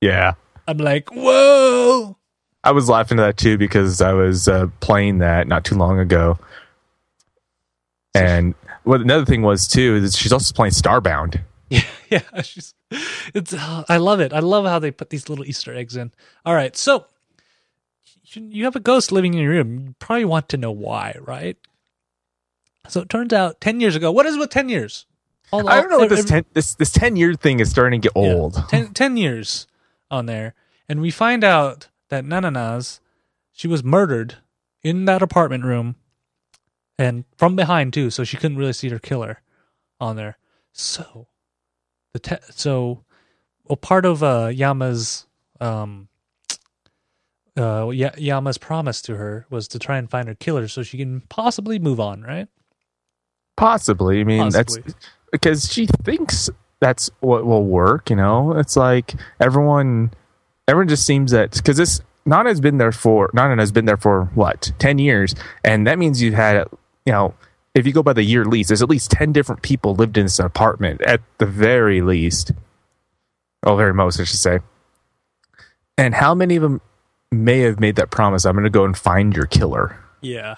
[0.00, 0.34] yeah.
[0.68, 2.16] I'm like, whoa!
[2.64, 6.00] I was laughing at that too because I was uh, playing that not too long
[6.00, 6.40] ago.
[8.12, 11.40] And what another thing was too is she's also playing Starbound.
[12.08, 12.42] Yeah, yeah.
[12.42, 12.74] She's,
[13.34, 13.52] it's.
[13.52, 14.32] uh, I love it.
[14.32, 16.12] I love how they put these little Easter eggs in.
[16.44, 17.06] All right, so
[18.32, 19.78] you have a ghost living in your room.
[19.88, 21.56] You probably want to know why, right?
[22.88, 25.06] So it turns out, ten years ago, what is with ten years?
[25.50, 28.08] All- I don't know what this ten this this ten year thing is starting to
[28.08, 28.68] get Yeah, old.
[28.68, 29.66] 10, 10 years
[30.10, 30.54] on there.
[30.88, 33.00] And we find out that Nananas,
[33.52, 34.36] she was murdered
[34.84, 35.96] in that apartment room
[36.98, 39.42] and from behind too, so she couldn't really see her killer
[40.00, 40.38] on there.
[40.72, 41.26] So
[42.16, 43.04] the te- so
[43.64, 45.26] well part of uh Yama's
[45.60, 46.08] um
[47.56, 50.96] uh y- Yama's promise to her was to try and find her killer so she
[50.98, 52.48] can possibly move on, right?
[53.56, 54.20] Possibly.
[54.20, 54.82] I mean, Possibly.
[54.82, 54.94] that's
[55.32, 56.50] because she thinks
[56.80, 58.10] that's what will work.
[58.10, 60.12] You know, it's like everyone,
[60.68, 63.96] everyone just seems that because this Nana has been there for Nana has been there
[63.96, 66.66] for what ten years, and that means you've had
[67.06, 67.34] you know.
[67.76, 70.24] If you go by the year lease, there's at least ten different people lived in
[70.24, 72.52] this apartment at the very least.
[73.62, 74.60] Oh, very most, I should say.
[75.98, 76.80] And how many of them
[77.30, 78.46] may have made that promise?
[78.46, 80.02] I'm going to go and find your killer.
[80.22, 80.56] Yeah,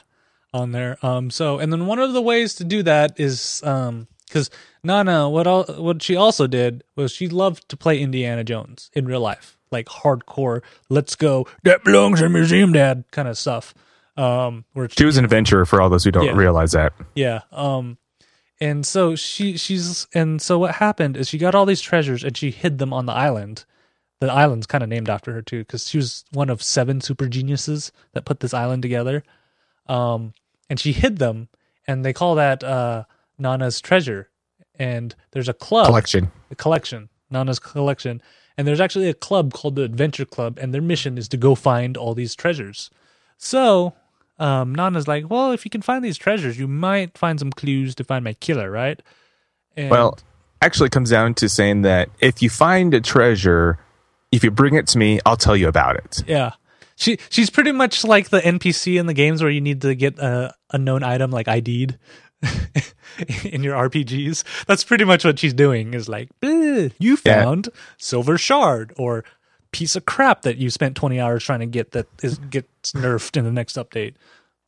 [0.54, 0.96] on there.
[1.04, 1.30] Um.
[1.30, 4.48] So, and then one of the ways to do that is um because
[4.84, 9.06] Nana, what al- what she also did was she loved to play Indiana Jones in
[9.06, 10.62] real life, like hardcore.
[10.88, 11.48] Let's go.
[11.64, 13.04] That belongs in a museum, Dad.
[13.10, 13.74] Kind of stuff.
[14.18, 14.64] Um.
[14.72, 16.32] Where She was an adventurer for all those who don't Yeah.
[16.36, 16.92] realize that.
[17.14, 17.40] yeah.
[17.52, 17.98] Um.
[18.60, 22.36] And so she she's and so what happened is she got all these treasures and
[22.36, 23.64] she hid them on the island.
[24.20, 27.28] The island's kind of named after her too because she was one of seven super
[27.28, 29.22] geniuses that put this island together.
[29.86, 30.34] Um,
[30.68, 31.48] and she hid them,
[31.86, 33.04] and they call that uh,
[33.38, 34.28] Nana's treasure.
[34.78, 36.30] And there's a club collection.
[36.50, 38.20] a collection, Nana's collection,
[38.56, 41.54] and there's actually a club called the Adventure Club, and their mission is to go
[41.54, 42.90] find all these treasures.
[43.36, 43.94] So,
[44.38, 47.94] um, Nana's like, well, if you can find these treasures, you might find some clues
[47.96, 49.00] to find my killer, right?
[49.76, 50.18] And Well,
[50.62, 53.78] actually, it comes down to saying that if you find a treasure,
[54.32, 56.22] if you bring it to me, I'll tell you about it.
[56.26, 56.52] yeah,
[56.96, 60.18] she she's pretty much like the NPC in the games where you need to get
[60.18, 61.98] a unknown item like ID'd.
[63.44, 65.92] in your RPGs, that's pretty much what she's doing.
[65.94, 67.42] Is like, "Eh, you Yeah.
[67.42, 69.24] found silver shard or
[69.72, 73.36] piece of crap that you spent twenty hours trying to get that is gets nerfed
[73.36, 74.14] in the next update.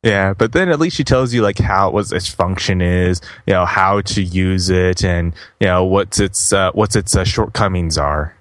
[0.03, 3.53] Yeah, but then at least she tells you like how what its function is, you
[3.53, 7.97] know, how to use it, and you know what's its uh, what's its uh, shortcomings
[7.97, 8.35] are.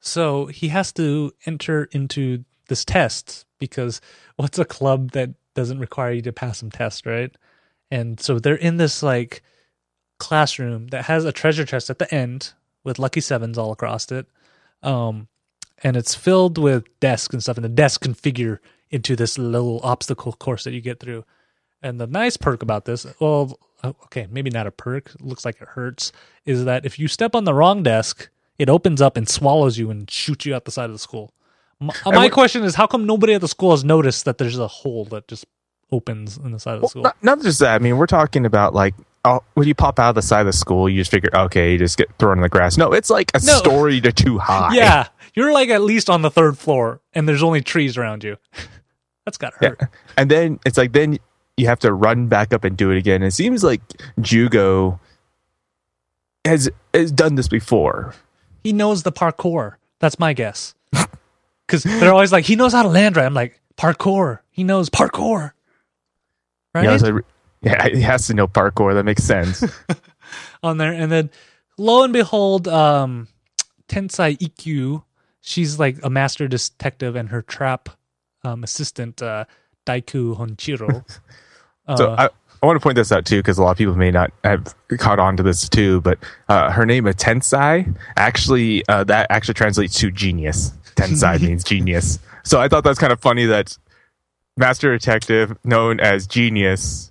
[0.00, 4.00] So he has to enter into this test because
[4.36, 7.34] what's a club that doesn't require you to pass some test, right?
[7.90, 9.42] And so they're in this like
[10.18, 12.52] classroom that has a treasure chest at the end
[12.84, 14.26] with lucky sevens all across it.
[14.82, 15.28] Um,
[15.82, 18.58] and it's filled with desks and stuff, and the desks configure
[18.90, 21.24] into this little obstacle course that you get through.
[21.82, 25.60] And the nice perk about this, well, uh, okay, maybe not a perk, looks like
[25.60, 26.10] it hurts,
[26.44, 29.90] is that if you step on the wrong desk, it opens up and swallows you
[29.90, 31.32] and shoots you out the side of the school.
[31.80, 34.66] My, my question is, how come nobody at the school has noticed that there's a
[34.66, 35.44] hole that just
[35.92, 37.02] opens in the side of the school?
[37.04, 37.76] Not, not just that.
[37.76, 40.46] I mean, we're talking about like oh, when you pop out of the side of
[40.46, 42.76] the school, you just figure, okay, you just get thrown in the grass.
[42.78, 43.52] No, it's like a No.
[43.58, 44.72] story to too high.
[44.74, 48.36] yeah, you're like at least on the third floor, and there's only trees around you.
[49.24, 49.68] That's gotta Yeah.
[49.78, 49.90] hurt.
[50.16, 51.18] And then it's like then
[51.56, 53.22] you have to run back up and do it again.
[53.22, 53.80] It seems like
[54.20, 54.98] Jugo
[56.44, 58.14] has has done this before.
[58.64, 59.74] He knows the parkour.
[59.98, 60.74] That's my guess.
[61.66, 63.26] Because they're always like, he knows how to land right.
[63.26, 64.38] I'm like, parkour.
[64.50, 65.52] He knows parkour.
[66.74, 66.84] Right?
[66.84, 67.20] Yeah, so-
[67.60, 68.94] yeah, he has to know parkour.
[68.94, 69.62] That makes sense.
[70.62, 70.92] on there.
[70.94, 71.30] And then
[71.76, 73.28] lo and behold, um,
[73.86, 75.02] Tensai Ikkyu,
[75.48, 77.88] she's like a master detective and her trap
[78.44, 79.46] um, assistant, uh,
[79.86, 81.04] Daiku Honchiro.
[81.88, 82.28] Uh, so I,
[82.62, 84.74] I want to point this out too because a lot of people may not have
[84.98, 86.02] caught on to this too.
[86.02, 86.18] But
[86.50, 87.96] uh, her name Tensai.
[88.18, 90.74] Actually, uh, that actually translates to genius.
[90.96, 92.18] Tensai means genius.
[92.44, 93.78] So I thought that's kind of funny that
[94.58, 97.10] master detective known as genius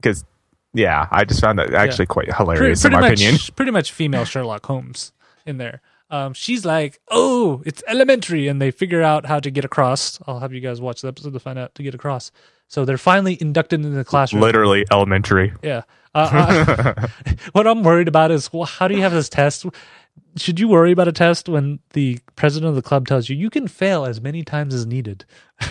[0.00, 0.24] because
[0.72, 3.40] yeah, I just found that actually quite pretty, hilarious pretty in my much, opinion.
[3.54, 5.12] pretty much female Sherlock Holmes
[5.44, 5.82] in there.
[6.10, 10.18] Um, she's like, oh, it's elementary, and they figure out how to get across.
[10.26, 12.32] I'll have you guys watch the episode to find out to get across.
[12.68, 14.42] So they're finally inducted into the classroom.
[14.42, 15.52] Literally elementary.
[15.62, 15.82] Yeah.
[16.14, 17.06] Uh, uh,
[17.52, 19.66] what I'm worried about is well, how do you have this test?
[20.36, 23.50] Should you worry about a test when the president of the club tells you you
[23.50, 25.24] can fail as many times as needed?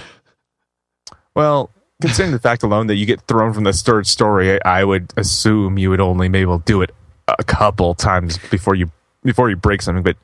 [1.36, 1.69] Well,
[2.02, 5.13] considering the fact alone that you get thrown from the third story, I, I would
[5.15, 6.93] assume you would only maybe do it
[7.28, 8.91] a couple times before you
[9.23, 10.04] before you break something.
[10.04, 10.17] But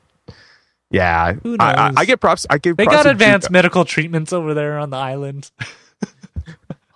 [0.90, 1.92] yeah, Who I, I.
[1.96, 2.46] I get props.
[2.48, 5.50] I give They got advanced medical treatments over there on the island.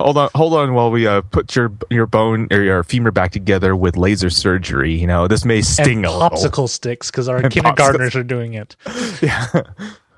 [0.00, 3.32] Hold on, hold on, while we uh, put your your bone or your femur back
[3.32, 4.94] together with laser surgery.
[4.94, 6.30] You know, this may sting and a little.
[6.30, 8.76] popsicle sticks because our And kindergartners are doing it.
[9.20, 9.46] Yeah.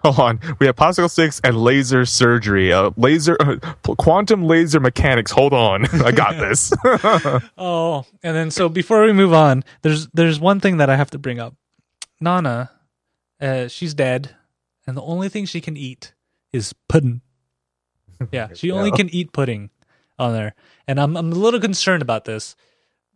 [0.04, 0.40] Hold on.
[0.60, 2.72] We have popsicle sticks and laser surgery.
[2.72, 3.56] Uh, laser, uh,
[3.98, 5.32] quantum laser mechanics.
[5.32, 5.86] Hold on.
[6.04, 6.72] I got this.
[7.58, 11.10] Oh, and then so before we move on, there's there's one thing that I have
[11.10, 11.54] to bring up.
[12.20, 12.70] Nana,
[13.42, 14.36] uh, she's dead,
[14.86, 16.14] and the only thing she can eat
[16.52, 17.20] is pudding.
[18.30, 19.70] Yeah, she only can eat pudding
[20.16, 20.54] on there,
[20.86, 22.54] and I'm I'm a little concerned about this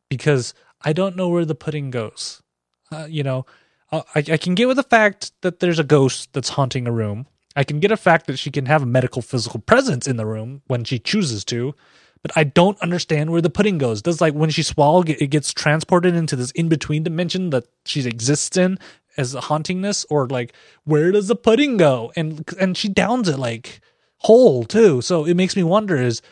[0.09, 2.43] because I don't know where the pudding goes.
[2.91, 3.47] Uh, you know,
[3.93, 7.29] I I can get with the fact that there's a ghost that's haunting a room.
[7.55, 10.27] I can get a fact that she can have a medical physical presence in the
[10.27, 11.77] room when she chooses to,
[12.21, 14.03] but I don't understand where the pudding goes.
[14.03, 18.05] Does like when she swallows, it gets transported into this in between dimension that she
[18.07, 18.79] exists in
[19.17, 20.53] as a hauntingness, or like
[20.85, 22.13] where does the pudding go?
[22.17, 23.81] And and she downs it like
[24.19, 25.01] whole too.
[25.01, 26.23] So it makes me wonder is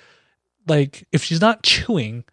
[0.66, 2.24] like if she's not chewing,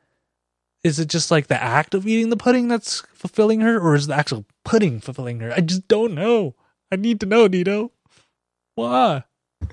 [0.83, 4.07] is it just like the act of eating the pudding that's fulfilling her, or is
[4.07, 5.53] the actual pudding fulfilling her?
[5.53, 6.55] I just don't know.
[6.91, 7.91] I need to know, Dito.
[8.75, 9.23] Why?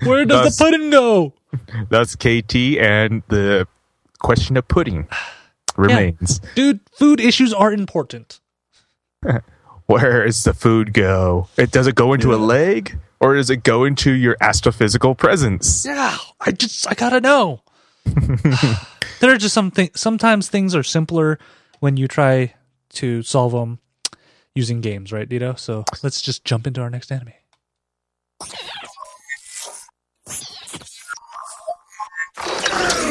[0.03, 1.33] Where does the pudding go?
[1.89, 3.67] That's KT, and the
[4.19, 5.07] question of pudding
[5.77, 6.39] remains.
[6.55, 8.39] Dude, food issues are important.
[9.89, 11.47] Where does the food go?
[11.57, 15.83] It does it go into a leg, or does it go into your astrophysical presence?
[15.83, 17.63] Yeah, I just I gotta know.
[18.05, 19.99] there are just some things.
[19.99, 21.39] Sometimes things are simpler
[21.79, 22.53] when you try
[22.89, 23.79] to solve them
[24.53, 25.57] using games, right, Dito?
[25.57, 27.33] So let's just jump into our next anime."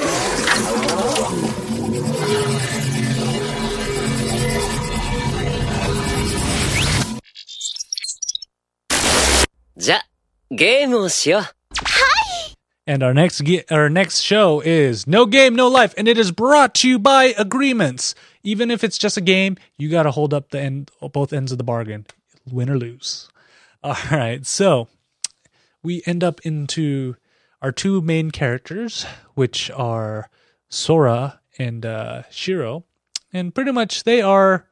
[9.77, 10.01] じゃ、
[10.51, 11.43] ゲームをしよう。
[12.85, 16.31] And our next ge- our next show is No Game No Life, and it is
[16.31, 18.13] brought to you by agreements.
[18.43, 21.53] Even if it's just a game, you got to hold up the end, both ends
[21.53, 22.05] of the bargain,
[22.45, 23.29] win or lose.
[23.81, 24.89] All right, so
[25.81, 27.15] we end up into
[27.61, 30.29] our two main characters, which are
[30.67, 32.83] Sora and uh, Shiro,
[33.31, 34.67] and pretty much they are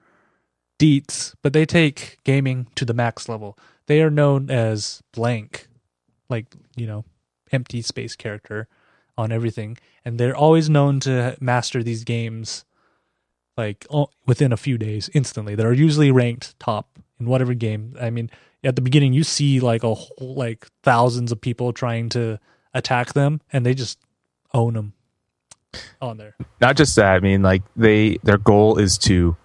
[0.78, 3.58] deets, but they take gaming to the max level.
[3.87, 5.69] They are known as blank,
[6.29, 7.05] like you know,
[7.53, 8.69] empty space character
[9.19, 12.65] on everything, and they're always known to master these games
[13.57, 15.55] like o- within a few days, instantly.
[15.55, 17.97] They're usually ranked top in whatever game.
[18.01, 18.31] I mean,
[18.63, 22.39] at the beginning, you see like a whole like thousands of people trying to
[22.75, 23.99] attack them, and they just
[24.53, 24.93] own them
[26.01, 26.37] on there.
[26.61, 27.15] Not just that.
[27.15, 29.37] I mean, like they their goal is to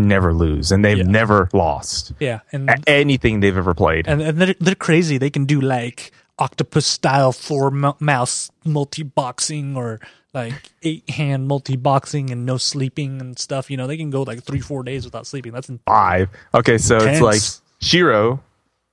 [0.00, 1.04] never lose, and they've Yeah.
[1.04, 4.06] never lost Yeah, and anything they've ever played.
[4.08, 5.18] and, and they're, they're crazy.
[5.18, 10.00] They can do like octopus style four mo- mouse multi boxing or
[10.32, 13.70] like eight hand multi boxing and no sleeping and stuff.
[13.70, 15.52] You know, they can go like three four days without sleeping.
[15.52, 16.28] That's in- Five.
[16.54, 17.40] Okay, so it's like
[17.80, 18.42] Shiro.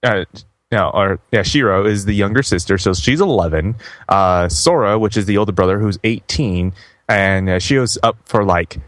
[0.03, 0.25] Uh,
[0.71, 3.75] no, or yeah, Shiro is the younger sister, so she's eleven.
[4.09, 6.73] Uh, Sora, which is the older brother, who's eighteen,
[7.07, 8.79] and uh, Shiro's up for like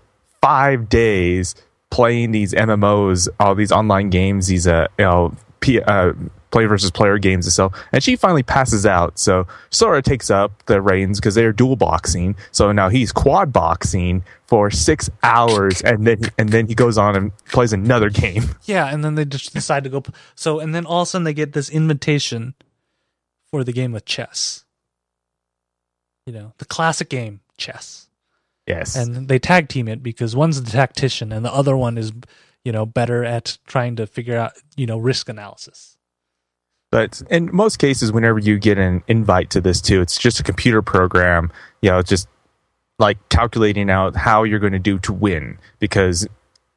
[0.41, 1.55] five days
[1.89, 6.13] playing these MMOs, all these online games, these uh, you know, P, uh,
[6.51, 7.73] player versus player games and stuff.
[7.91, 9.19] And she finally passes out.
[9.19, 12.35] So Sora takes up the reins because they're dual boxing.
[12.51, 17.15] So now he's quad boxing for six hours, and then and then he goes on
[17.15, 18.43] and plays another game.
[18.63, 20.03] yeah, and then they just decide to go.
[20.35, 22.55] So and then all of a sudden they get this invitation
[23.51, 24.65] for the game of chess.
[26.25, 28.08] You know, the classic game chess.
[28.69, 32.13] Yes, and they tag team it because one's the tactician and the other one is
[32.63, 35.97] you know better at trying to figure out you know risk analysis
[36.91, 40.43] But in most cases, whenever you get an invite to this too, it's just a
[40.43, 41.51] computer program.
[41.81, 42.27] You know, just
[42.97, 45.59] like calculating out how you're going to do to win.
[45.79, 46.27] Because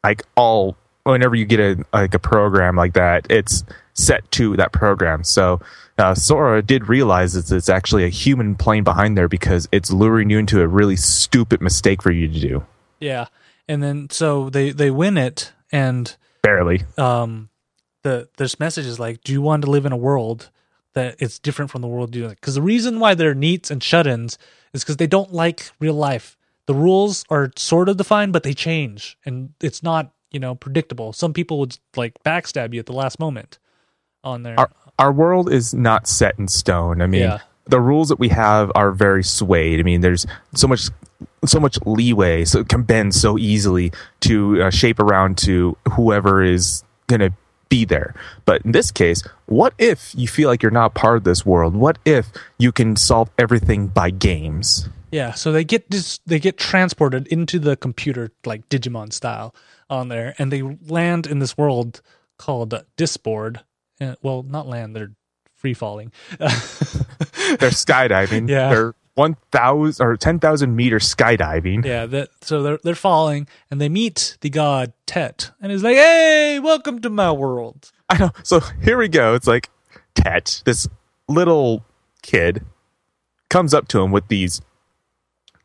[0.04, 3.64] like all, whenever you get a like a program like that, it's
[3.94, 5.24] set to that program.
[5.24, 5.60] So
[5.98, 10.30] uh, Sora did realize that it's actually a human plane behind there because it's luring
[10.30, 12.66] you into a really stupid mistake for you to do.
[13.00, 13.26] yeah.
[13.68, 16.82] And then so they they win it and Barely.
[16.98, 17.48] um
[18.02, 20.50] the this message is like do you want to live in a world
[20.94, 24.36] that it's different from the world you because the reason why they're NEETs and shut-ins
[24.72, 26.36] is because they don't like real life.
[26.66, 31.12] The rules are sort of defined but they change and it's not you know predictable.
[31.12, 33.58] Some people would like backstab you at the last moment
[34.24, 37.00] on there our our world is not set in stone.
[37.00, 37.38] I mean, Yeah.
[37.66, 39.80] the rules that we have are very swayed.
[39.80, 40.88] I mean, there's so much
[41.44, 46.42] so much leeway, so it can bend so easily to uh, shape around to whoever
[46.42, 47.32] is going to
[47.68, 48.14] be there.
[48.44, 51.74] But in this case, what if you feel like you're not part of this world?
[51.74, 54.88] What if you can solve everything by games?
[55.10, 59.54] Yeah, so they get dis- they get transported into the computer like Digimon style
[59.90, 62.02] on there, and they land in this world
[62.38, 63.60] called Disboard.
[64.02, 65.12] Uh, well, not land; they're
[65.54, 66.12] free falling.
[66.38, 68.48] They're skydiving.
[68.48, 68.68] Yeah.
[68.70, 71.84] They're 1,000 or 10,000 meter skydiving.
[71.84, 75.96] yeah, that so they're they're falling, and they meet the god Tet, and he's like,
[75.96, 78.30] "Hey, welcome to my world." I know.
[78.42, 79.34] So here we go.
[79.34, 79.68] It's like
[80.14, 80.88] Tet, this
[81.28, 81.84] little
[82.22, 82.64] kid,
[83.50, 84.62] comes up to him with these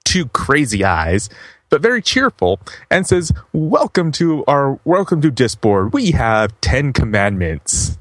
[0.04, 1.30] two crazy eyes,
[1.70, 2.60] but very cheerful,
[2.92, 5.94] and says, "Welcome to our welcome to Disboard.
[5.94, 7.98] We have ten commandments.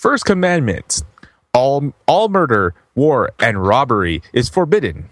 [0.00, 1.02] First commandment:
[1.52, 5.10] all all murder, war, and robbery is forbidden."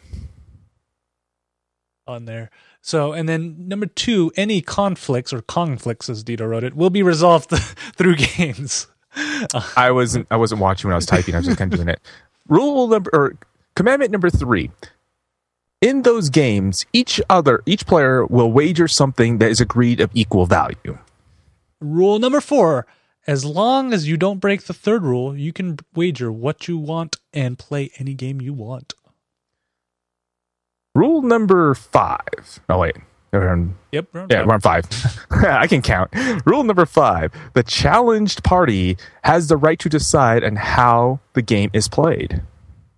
[2.07, 2.49] on there.
[2.81, 7.03] So, and then number two, any conflicts or conflicts, as Dito wrote it, will be
[7.03, 7.51] resolved
[7.97, 8.87] through games.
[9.77, 11.35] I wasn't I wasn't watching when I was typing.
[11.35, 12.01] I was just kind of doing it.
[12.49, 13.37] Rule number or
[13.75, 14.71] commandment number three.
[15.83, 20.47] In those games, each other each player will wager something that is agreed of equal
[20.47, 20.97] value.
[21.79, 22.87] Rule number four
[23.29, 27.17] as long as you don't break the third rule, you can wager what you want
[27.33, 28.95] and play any game you want.
[30.95, 32.61] Rule number five.
[32.69, 32.97] Oh wait.
[33.33, 34.07] We're on- Yep.
[34.13, 34.47] we're on Yeah, time.
[34.49, 34.85] we're on five.
[35.31, 36.11] I can count.
[36.47, 37.31] Rule number five.
[37.53, 42.43] The challenged party has the right to decide on how the game is played.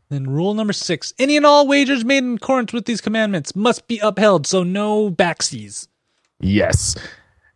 [0.09, 3.87] Then rule number six any and all wagers made in accordance with these commandments must
[3.89, 5.89] be upheld, so no backsies.
[6.41, 6.97] Yes.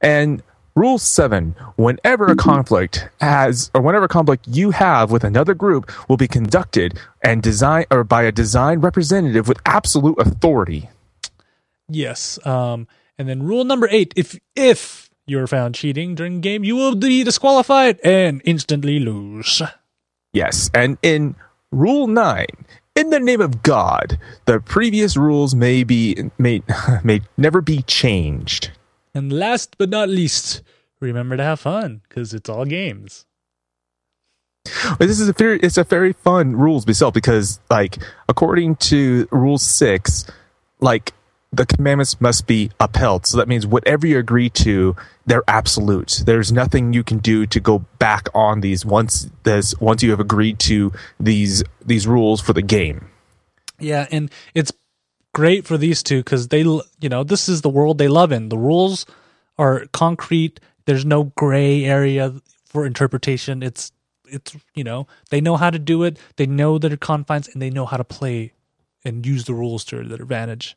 [0.00, 0.42] And
[0.74, 5.90] rule seven whenever a conflict has, or whenever a conflict you have with another group
[6.08, 10.88] will be conducted and design, or by a design representative with absolute authority.
[11.88, 12.44] Yes.
[12.46, 16.94] Um, and then rule number eight if if you're found cheating during game, you will
[16.94, 19.62] be disqualified and instantly lose.
[20.32, 20.70] Yes.
[20.74, 21.34] And in
[21.70, 26.62] rule nine, in the name of God, the previous rules may be, may,
[27.04, 28.70] may never be changed.
[29.14, 30.62] And last but not least,
[31.00, 33.26] remember to have fun because it's all games.
[34.98, 37.98] This is a very it's a very fun rules itself because like
[38.28, 40.24] according to rule six,
[40.80, 41.12] like
[41.52, 43.26] the commandments must be upheld.
[43.26, 44.96] So that means whatever you agree to,
[45.26, 46.22] they're absolute.
[46.26, 50.20] There's nothing you can do to go back on these once this once you have
[50.20, 53.10] agreed to these these rules for the game.
[53.78, 54.72] Yeah, and it's
[55.34, 58.48] great for these two because they, you know, this is the world they love in.
[58.48, 59.04] The rules
[59.58, 60.60] are concrete.
[60.86, 63.62] There's no gray area for interpretation.
[63.62, 63.92] It's,
[64.26, 66.18] it's, you know, they know how to do it.
[66.36, 68.52] They know their confines and they know how to play
[69.04, 70.76] and use the rules to their advantage.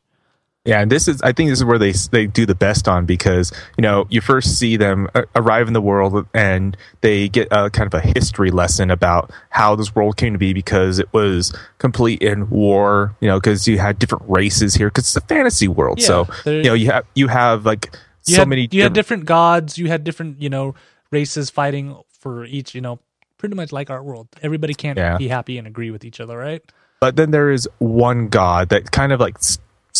[0.64, 3.06] Yeah, and this is I think this is where they they do the best on
[3.06, 7.70] because you know you first see them arrive in the world and they get a
[7.70, 11.56] kind of a history lesson about how this world came to be because it was
[11.78, 13.16] complete in war.
[13.20, 16.00] You know, because you had different races here because it's a fantasy world.
[16.00, 17.90] Yeah, so you know you have you have like
[18.26, 18.62] You so had, many.
[18.70, 19.78] You had different- different gods.
[19.78, 20.74] You had different, you know,
[21.10, 22.74] races fighting for each.
[22.74, 22.98] You know,
[23.38, 24.28] pretty much like our world.
[24.42, 25.16] Everybody can't Yeah.
[25.16, 26.62] be happy and agree with each other, right?
[27.00, 29.36] but then there is one god that kind of like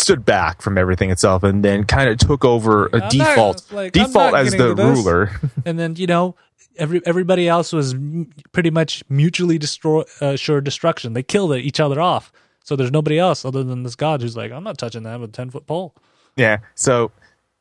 [0.09, 3.73] stood back from everything itself and then kind of took over a I'm not- default
[3.73, 5.31] like, default as the ruler.
[5.67, 6.35] and then you know
[6.79, 11.13] every everybody else was m- pretty much mutually destroy uh, sure destruction.
[11.13, 12.33] They killed each other off.
[12.65, 15.31] So there's nobody else other than this god who's like, I'm not touching that with
[15.31, 15.95] a ten foot pole.
[16.37, 16.59] Yeah.
[16.75, 17.11] So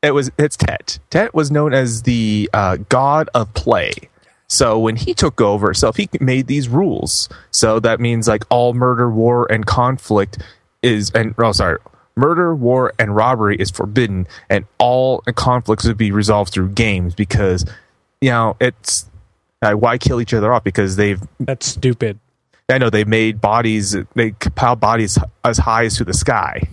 [0.01, 0.99] it was it's Tet.
[1.09, 3.91] Tet was known as the uh, god of play.
[4.47, 7.27] So when he took over itself, he made these rules.
[7.51, 10.37] So that means like all murder, war, and conflict
[10.81, 11.79] is and oh sorry,
[12.18, 17.65] murder, war, and robbery is forbidden, and all conflicts would be resolved through games because
[18.22, 19.09] you know it's
[19.61, 22.20] uh, why kill each other off because they've That's stupid.
[22.70, 26.68] I know they made bodies they compile bodies as high as to the sky.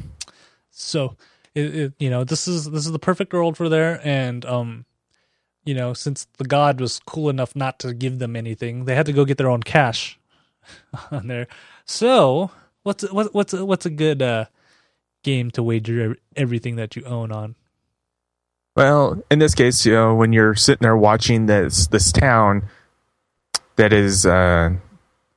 [0.70, 1.16] So
[1.54, 4.84] it, it, you know this is this is the perfect world for there, and um,
[5.64, 9.06] you know since the god was cool enough not to give them anything, they had
[9.06, 10.18] to go get their own cash
[11.10, 11.46] on there.
[11.84, 12.50] So
[12.82, 14.46] what's what, what's what's a good uh
[15.24, 17.56] game to wager everything that you own on?
[18.76, 22.68] Well, in this case, you know, when you're sitting there watching this this town
[23.76, 24.70] that is uh,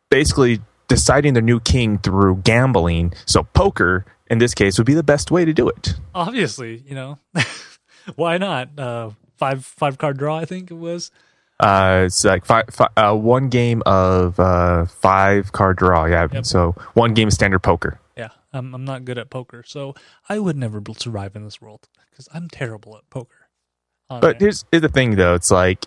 [0.09, 5.03] basically deciding the new king through gambling, so poker in this case would be the
[5.03, 5.93] best way to do it.
[6.15, 7.17] Obviously, you know
[8.15, 8.77] why not?
[8.77, 11.11] Uh, five five card draw, I think it was.
[11.59, 16.05] Uh, it's like five, five, uh, one game of uh, five card draw.
[16.05, 16.45] Yeah, Yep.
[16.45, 17.99] so one game of standard poker.
[18.17, 19.93] Yeah, I'm I'm not good at poker, so
[20.27, 23.47] I would never survive in this world because I'm terrible at poker.
[24.09, 25.35] But here's, here's the thing, though.
[25.35, 25.85] It's like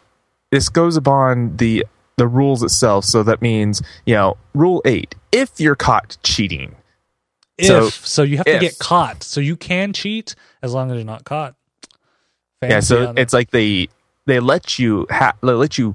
[0.51, 3.05] this goes upon the the rules itself.
[3.05, 6.77] So that means you know, rule eight: if you're caught cheating,
[7.59, 9.23] if so- so, you have to get caught.
[9.23, 11.55] So you can cheat as long as you're not caught.
[12.63, 12.81] yeah.
[12.81, 13.89] So it's like they
[14.27, 15.95] they let you ha- they let you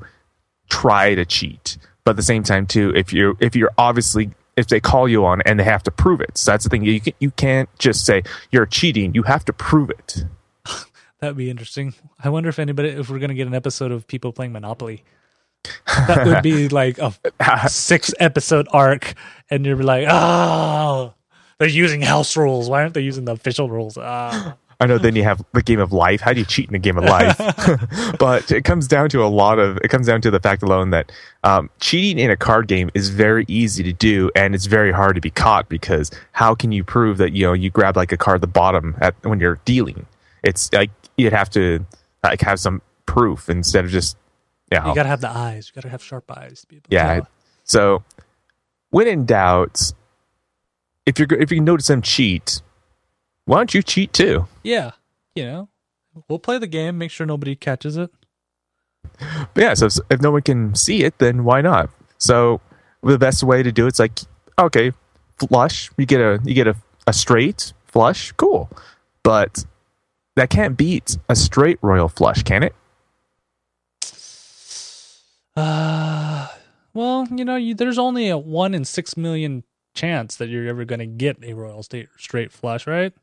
[0.70, 4.68] try to cheat, but at the same time too, if you're if you're obviously if
[4.68, 6.38] they call you on and they have to prove it.
[6.38, 6.84] So that's the thing.
[6.84, 9.14] You can, you can't just say you're cheating.
[9.14, 10.24] You have to prove it.
[11.20, 11.94] that'd be interesting.
[12.24, 15.04] I wonder if anybody if we're gonna get an episode of people playing Monopoly.
[15.88, 19.14] That would be like a six episode arc,
[19.50, 21.14] and you're like, oh,
[21.58, 22.70] they're using house rules.
[22.70, 23.98] Why aren't they using the official rules?
[23.98, 24.58] Ah.
[24.80, 24.98] I know.
[24.98, 26.22] Then you have the game of life.
[26.22, 27.38] How do you cheat in a game of life?
[28.20, 29.78] but it comes down to a lot of.
[29.78, 31.12] It comes down to the fact alone that
[31.44, 35.16] um, cheating in a card game is very easy to do, and it's very hard
[35.16, 38.18] to be caught because how can you prove that you know you grab like a
[38.18, 40.06] card at the bottom at when you're dealing?
[40.44, 41.86] It's like you'd have to
[42.24, 44.18] like have some proof instead of just
[44.72, 45.70] you know, You gotta have the eyes.
[45.70, 46.62] You gotta have sharp eyes.
[46.62, 47.22] to be able to yeah.
[47.64, 48.04] So
[48.90, 49.92] when in doubt,
[51.06, 52.62] if you're if you notice them cheat,
[53.46, 54.48] why don't you cheat too?
[54.64, 54.92] Yeah.
[55.36, 55.70] You know,
[56.28, 56.98] we'll play the game.
[56.98, 58.12] Make sure nobody catches it.
[59.20, 61.90] But yeah, so if no one can see it, then why not?
[62.18, 62.62] So
[63.04, 64.20] the best way to do it's like,
[64.58, 64.92] okay,
[65.38, 65.92] flush.
[65.98, 66.76] You get a you get a,
[67.08, 68.70] a straight flush, cool.
[69.24, 69.66] But
[70.36, 72.76] that can't beat a straight royal flush, can it?
[75.56, 76.48] Uh,
[76.94, 80.84] well, you know, you, there's only a one in six million chance that you're ever
[80.84, 83.14] going to get a royal state straight flush, right?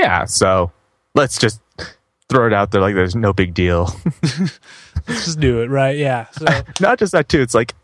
[0.00, 0.24] Yeah.
[0.24, 0.72] So
[1.14, 1.60] let's just
[2.28, 3.92] throw it out there like there's no big deal.
[5.08, 5.96] Let's just do it, right?
[5.96, 6.26] Yeah.
[6.30, 6.46] So
[6.80, 7.40] Not just that too.
[7.40, 7.74] It's like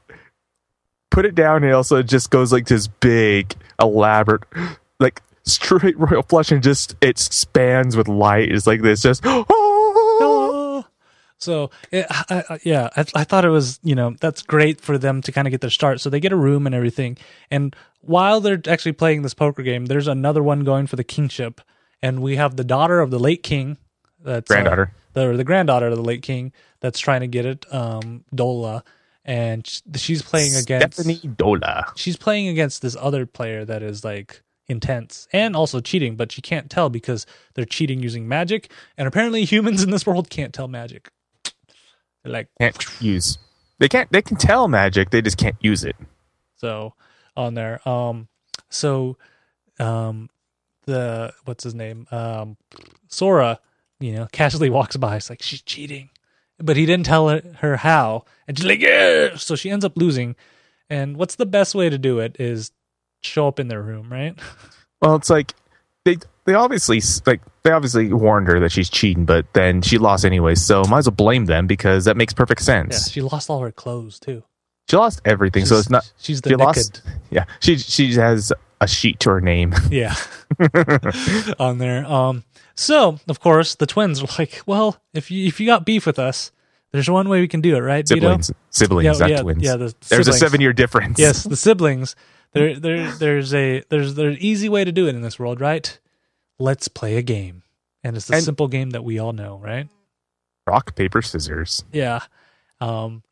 [1.10, 4.44] put it down and also it just goes like this big, elaborate,
[5.00, 8.52] like straight royal flush and just it spans with light.
[8.52, 9.24] It's like this, just
[11.38, 14.96] So it, I, I, yeah, I, I thought it was you know that's great for
[14.96, 16.00] them to kind of get their start.
[16.00, 17.18] So they get a room and everything,
[17.50, 21.60] and while they're actually playing this poker game, there's another one going for the kingship,
[22.02, 23.78] and we have the daughter of the late king,
[24.22, 24.92] that's uh, Granddaughter.
[25.12, 28.82] the or the granddaughter of the late king that's trying to get it, um, Dola,
[29.24, 29.66] and
[29.96, 31.84] she's playing against Stephanie Dola.
[31.96, 36.42] she's playing against this other player that is like intense and also cheating, but she
[36.42, 37.24] can't tell because
[37.54, 41.10] they're cheating using magic, and apparently humans in this world can't tell magic.
[42.22, 43.38] They're like Can't use.
[43.78, 44.10] They can't.
[44.10, 45.10] They can tell magic.
[45.10, 45.96] They just can't use it.
[46.56, 46.94] so
[47.36, 47.86] on there.
[47.86, 48.28] Um,
[48.70, 49.16] so
[49.78, 50.30] um,
[50.86, 52.06] the what's his name?
[52.10, 52.56] Um,
[53.08, 53.60] Sora,
[54.00, 55.16] you know, casually walks by.
[55.16, 56.10] It's like she's cheating,
[56.58, 59.36] but he didn't tell her, how, and she's like, yeah.
[59.36, 60.36] So she ends up losing.
[60.88, 62.70] And what's the best way to do it is
[63.22, 64.38] show up in their room, right?
[65.02, 65.52] Well, it's like
[66.06, 66.16] they
[66.46, 70.54] they obviously like they obviously warned her that she's cheating, but then she lost anyway.
[70.54, 73.10] So might as well blame them because that makes perfect Yeah, sense.
[73.10, 74.42] she lost all her clothes too.
[74.88, 76.10] She lost everything, so it's not.
[76.16, 76.64] she's the she naked.
[76.64, 77.02] lost.
[77.30, 79.74] Yeah, she she has a sheet to her name.
[79.90, 80.14] Yeah.
[81.58, 82.04] on there.
[82.06, 86.06] Um so of course the twins are like, well, if you if you got beef
[86.06, 86.52] with us,
[86.92, 88.04] there's one way we can do it, right?
[88.04, 88.08] Dito?
[88.20, 89.62] siblings, siblings, Yeah, yeah, twins.
[89.62, 91.18] yeah, the There's a seven year difference.
[91.18, 92.14] Yes, the siblings.
[92.52, 95.60] There there there's a there's there's an easy way to do it in this world,
[95.60, 95.98] right?
[96.58, 97.62] Let's play a game.
[98.04, 99.88] And it's the And- simple game that we all know, right?
[100.66, 101.84] rock paper scissors.
[101.92, 102.20] Yeah.
[102.80, 103.22] Um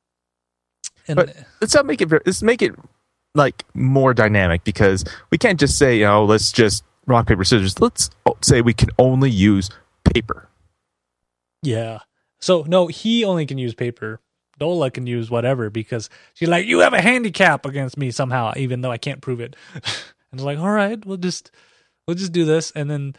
[1.08, 2.10] and But let's not make it.
[2.10, 2.74] Let's make it
[3.34, 7.80] like more dynamic because we can't just say, you know, let's just rock paper scissors.
[7.80, 8.10] Let's
[8.42, 9.70] say we can only use
[10.04, 10.48] paper.
[11.62, 12.00] Yeah.
[12.40, 14.20] So no, he only can use paper.
[14.60, 18.82] Dola can use whatever because she's like, you have a handicap against me somehow, even
[18.82, 19.56] though I can't prove it.
[19.74, 19.84] and
[20.34, 21.50] it's like, all right, we'll just
[22.06, 22.70] we'll just do this.
[22.72, 23.16] And then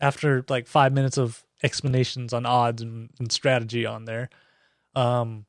[0.00, 4.28] after like five minutes of explanations on odds and, and strategy on there,
[4.94, 5.46] um,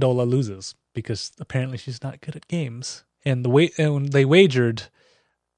[0.00, 3.04] Dola loses because apparently she's not good at games.
[3.26, 4.84] And the way and they wagered,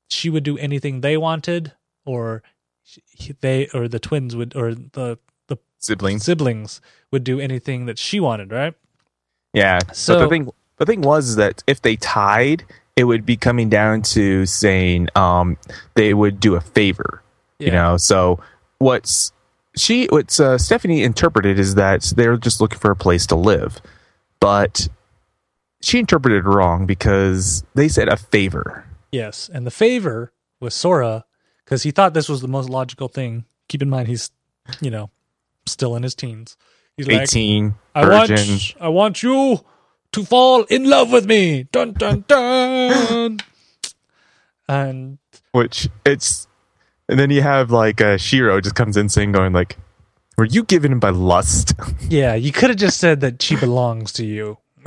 [0.08, 1.72] she would do anything they wanted,
[2.04, 2.42] or
[3.40, 6.24] they or the twins would or the the Siblings.
[6.24, 8.74] siblings would do anything that she wanted, right?
[9.52, 9.80] Yeah.
[9.92, 12.64] So- but the thing, the thing was that if they tied,
[12.94, 15.56] it would be coming down to saying um,
[15.94, 17.22] they would do a favor.
[17.58, 18.38] You know, so
[18.78, 19.32] what's
[19.76, 20.06] she?
[20.10, 23.80] What's uh, Stephanie interpreted is that they're just looking for a place to live,
[24.40, 24.88] but
[25.81, 28.85] she interpreted wrong because they said a favor.
[29.12, 31.24] Yes, and the favor was Sora
[31.64, 33.45] because he thought this was the most logical thing.
[33.68, 34.31] Keep in mind he's,
[34.81, 35.11] you know,
[35.66, 36.57] still in his teens.
[36.97, 38.37] He's like, Eighteen, I virgin.
[38.49, 39.61] want, I want you
[40.12, 41.64] to fall in love with me.
[41.72, 43.39] Dun dun dun.
[44.68, 45.18] and
[45.53, 46.47] which it's
[47.09, 49.77] and then you have like uh, Shiro just comes in saying going like
[50.39, 51.74] were you given him by lust
[52.09, 54.59] yeah, you could have just said that she belongs to you.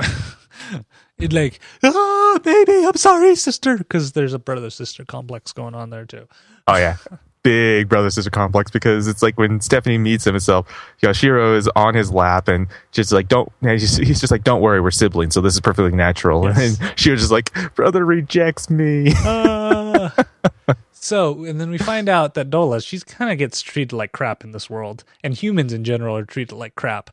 [1.20, 5.90] It like, oh, baby, I'm sorry, sister, because there's a brother sister complex going on
[5.90, 6.26] there too.
[6.66, 6.96] oh yeah.
[7.42, 10.66] Big brother sister complex because it's like when Stephanie meets him himself
[11.14, 14.60] Shiro is on his lap and just like don't he's just, he's just like don't
[14.60, 16.44] worry we're siblings so this is perfectly natural.
[16.44, 16.78] Yes.
[16.78, 19.14] and Shiro's just like brother rejects me.
[19.24, 20.10] Uh,
[20.92, 24.44] so, and then we find out that Dola, she's kind of gets treated like crap
[24.44, 27.08] in this world, and humans in general are treated like crap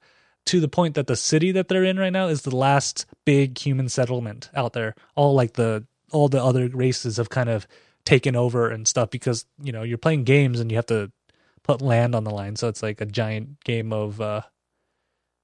[0.47, 3.57] to the point that the city that they're in right now is the last big
[3.57, 4.95] human settlement out there.
[5.15, 7.67] All like the all the other races have kind of
[8.05, 11.11] taken over and stuff because you know you're playing games and you have to
[11.63, 14.21] put land on the line, so it's like a giant game of.
[14.21, 14.41] uh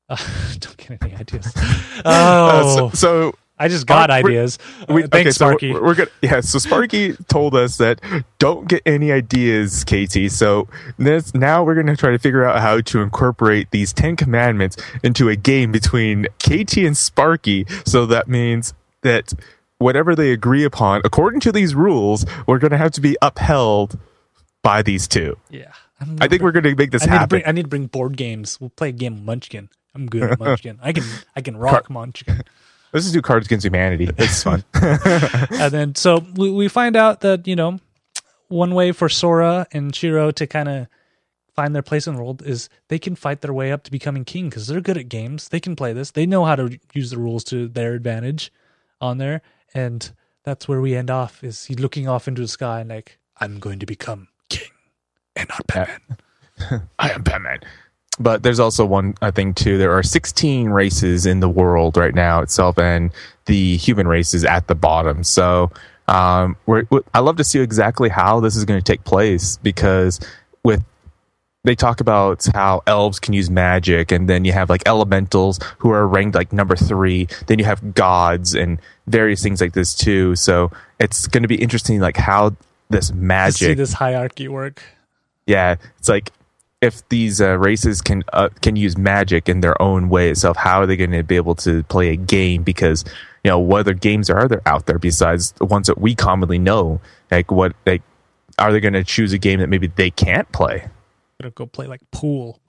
[0.09, 0.17] uh,
[0.59, 1.53] don't get any ideas.
[2.05, 3.33] Oh, Uh, so, so
[3.63, 4.59] I just got Spark- we're- ideas.
[4.89, 5.71] we, Uh, Thanks, so Sparky.
[5.73, 6.41] We're, we're gonna yeah.
[6.41, 7.99] So Sparky told us that
[8.39, 10.29] don't get any ideas, Katie.
[10.29, 14.77] So this, now we're gonna try to figure out how to incorporate these Ten Commandments
[15.03, 17.65] into a game between Katie and Sparky.
[17.85, 19.33] So that means that
[19.79, 23.99] whatever they agree upon, according to these rules, we're gonna have to be upheld
[24.61, 25.37] by these two.
[25.49, 27.27] yeah, I'm I think we're gonna make this I happen.
[27.29, 28.59] bring I need to bring board games.
[28.61, 29.69] We'll play a game of Munchkin.
[29.93, 30.79] I'm good at Munchkin.
[30.81, 31.03] I can
[31.35, 32.41] I can rock Munchkin.
[32.93, 34.09] Let's just do Cards Against Humanity.
[34.17, 34.63] It's fun.
[34.73, 37.79] and then so we we find out that you know
[38.47, 40.87] one way for Sora and Shiro to kind of
[41.55, 44.25] find their place in the world is they can fight their way up to becoming
[44.25, 45.49] king because they're good at games.
[45.49, 46.11] They can play this.
[46.11, 48.51] They know how to use the rules to their advantage
[49.01, 49.41] on there,
[49.73, 50.11] and
[50.43, 51.43] that's where we end off.
[51.43, 54.69] Is he looking off into the sky and like I'm going to become king
[55.35, 56.17] and not Batman.
[56.99, 57.59] I am Batman.
[58.19, 59.77] But there's also one uh, thing too.
[59.77, 63.11] There are 16 races in the world right now itself, and
[63.45, 65.23] the human race is at the bottom.
[65.23, 65.71] So,
[66.07, 66.55] um,
[67.13, 70.19] I love to see exactly how this is going to take place because
[70.63, 70.83] with
[71.63, 75.91] they talk about how elves can use magic, and then you have like elementals who
[75.91, 77.27] are ranked like number three.
[77.47, 80.35] Then you have gods and various things like this too.
[80.35, 82.55] So it's going to be interesting, like how
[82.89, 84.83] this To see magic this hierarchy work.
[85.47, 86.31] yeah it's like
[86.83, 90.81] if these uh, races can uh, can use magic in their own way itself how
[90.81, 93.05] are they going to be able to play a game because
[93.43, 96.59] you know what other games are there out there besides the ones that we commonly
[96.59, 96.99] know
[97.31, 98.01] like what like
[98.59, 100.87] are they going to choose a game that maybe they can't play
[101.43, 102.59] gonna go play like pool,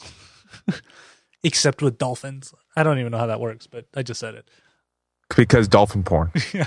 [1.42, 2.52] except with dolphins.
[2.76, 4.48] I don't even know how that works, but I just said it.
[5.36, 6.66] because dolphin porn yeah.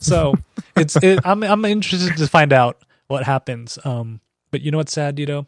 [0.00, 0.34] So
[0.76, 3.78] it's it, I'm I'm interested to find out what happens.
[3.84, 5.46] Um, but you know what's sad, you know,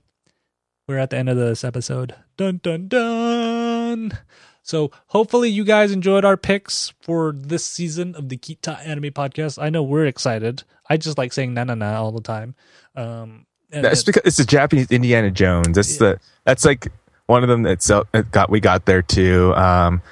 [0.92, 2.14] we're at the end of this episode.
[2.36, 4.18] Dun dun dun.
[4.62, 9.60] So hopefully you guys enjoyed our picks for this season of the Kita Anime Podcast.
[9.60, 10.62] I know we're excited.
[10.88, 12.54] I just like saying na na na all the time.
[12.94, 15.74] Um, And That's because it's a Japanese Indiana Jones.
[15.74, 16.88] That's the that's like
[17.26, 17.90] one of them that's
[18.30, 19.54] got we got there too.
[19.54, 20.02] Um,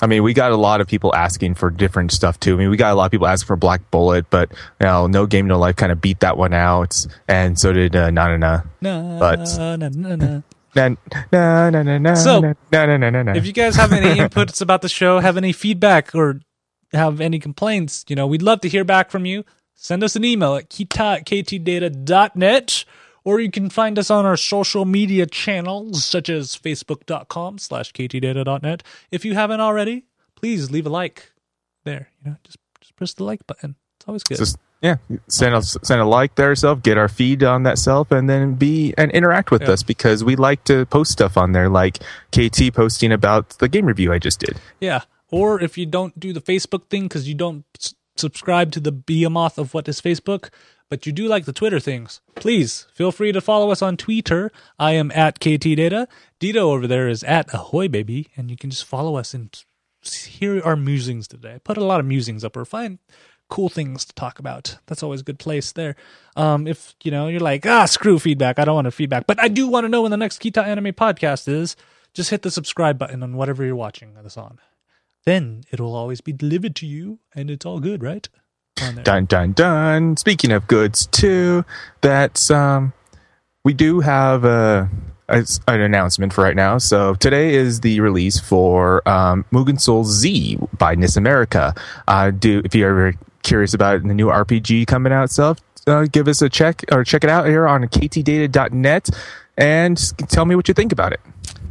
[0.00, 2.54] I mean, we got a lot of people asking for different stuff too.
[2.54, 5.06] I mean, we got a lot of people asking for Black Bullet, but you know,
[5.08, 8.28] No Game No Life kind of beat that one out, and so did uh, Na
[8.28, 8.60] Na Na.
[8.80, 10.42] na, but- na, na, na.
[10.76, 10.88] Na
[11.32, 13.32] na na na na So, na na na na na na.
[13.34, 16.40] if you guys have any inputs about the show, have any feedback, or
[16.92, 19.44] have any complaints, you know, we'd love to hear back from you.
[19.74, 22.84] Send us an email at kita at ktdata.net,
[23.28, 28.82] or you can find us on our social media channels, such as facebook.com slash ktdata.net.
[29.10, 31.32] If you haven't already, please leave a like
[31.84, 32.08] there.
[32.24, 33.76] You know, just, just press the like button.
[33.98, 34.38] It's always good.
[34.38, 38.12] just yeah, send us send a like there self, get our feed on that self,
[38.12, 39.72] and then be and interact with Yeah.
[39.72, 41.98] us because we like to post stuff on there, like
[42.32, 44.56] KT posting about the game review I just did.
[44.80, 45.02] Yeah.
[45.30, 48.92] Or if you don't do the Facebook thing because you don't s- subscribe to the
[48.92, 50.48] behemoth of what is Facebook,
[50.88, 54.50] but you do like the Twitter things, please feel free to follow us on Twitter.
[54.78, 56.06] I am at KTData.
[56.40, 59.54] Dito over there is at Ahoy Baby, and you can just follow us and
[60.02, 61.54] hear our musings today.
[61.54, 62.98] I put a lot of musings up or find
[63.48, 64.78] cool things to talk about.
[64.86, 65.96] That's always a good place there.
[66.36, 68.58] Um, if you know you're like, ah, screw feedback.
[68.58, 70.64] I don't want to feedback, but I do want to know when the next Kita
[70.64, 71.76] Anime podcast is.
[72.14, 74.58] Just hit the subscribe button on whatever you're watching this on.
[75.24, 78.28] Then it'll always be delivered to you, and it's all good, right?
[79.02, 80.16] Dun dun dun.
[80.16, 81.64] Speaking of goods too,
[82.00, 82.92] that's um,
[83.64, 84.88] we do have a,
[85.28, 86.78] a an announcement for right now.
[86.78, 91.74] So today is the release for um, Mugen Souls Z by NIS America.
[92.06, 96.28] Uh, do if you're ever curious about the new RPG coming out itself, uh, give
[96.28, 99.10] us a check or check it out here on ktdata.net
[99.56, 101.20] and tell me what you think about it.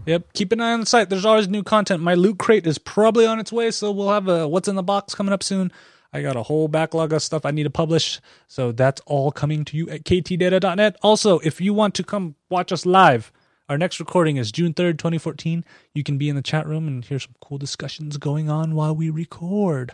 [0.08, 0.34] Yep.
[0.34, 1.10] Keep an eye on the site.
[1.10, 2.01] There's always new content.
[2.01, 4.84] My loot crate is probably on its way, so we'll have a what's in the
[4.84, 5.72] box coming up soon.
[6.14, 9.66] I got a whole backlog of stuff I need to publish, so that's all coming
[9.66, 10.97] to you at ktdata.net.
[11.01, 13.32] Also, if you want to come watch us live,
[13.70, 15.66] our next recording is June 3rd, 2014.
[15.93, 18.95] You can be in the chat room and hear some cool discussions going on while
[18.95, 19.93] we record.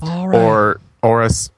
[0.00, 0.40] All right.
[0.40, 1.50] or or us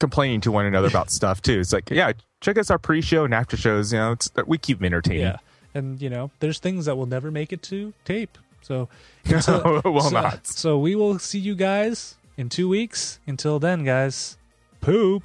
[0.00, 1.60] complaining to one another about stuff too.
[1.60, 3.92] It's like, yeah, check us our pre-show and after shows.
[3.92, 5.22] You know, it's, uh, we keep them entertaining.
[5.22, 5.36] Yeah.
[5.72, 8.36] And you know, there's things that will never make it to tape.
[8.60, 8.88] So
[9.30, 10.46] will so, not.
[10.46, 13.20] So we will see you guys in two weeks.
[13.26, 14.36] Until then, guys,
[14.80, 15.22] poop.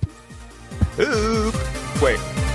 [0.99, 1.55] Oop.
[2.01, 2.48] Wait.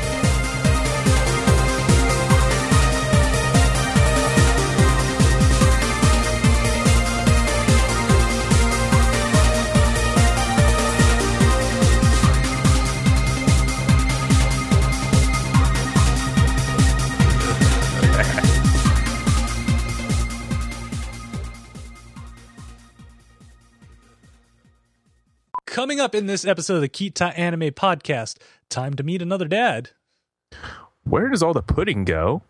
[25.75, 28.37] Coming up in this episode of the Kita Anime Podcast,
[28.68, 29.91] time to meet another dad.
[31.03, 32.43] Where does all the pudding go?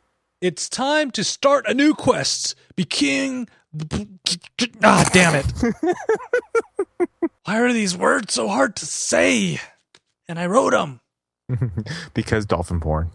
[0.42, 2.54] It's time to start a new quest.
[2.76, 3.48] Be king.
[4.82, 5.46] Ah, damn it.
[7.44, 9.58] Why are these words so hard to say?
[10.28, 11.00] And I wrote them.
[12.12, 13.10] because dolphin porn.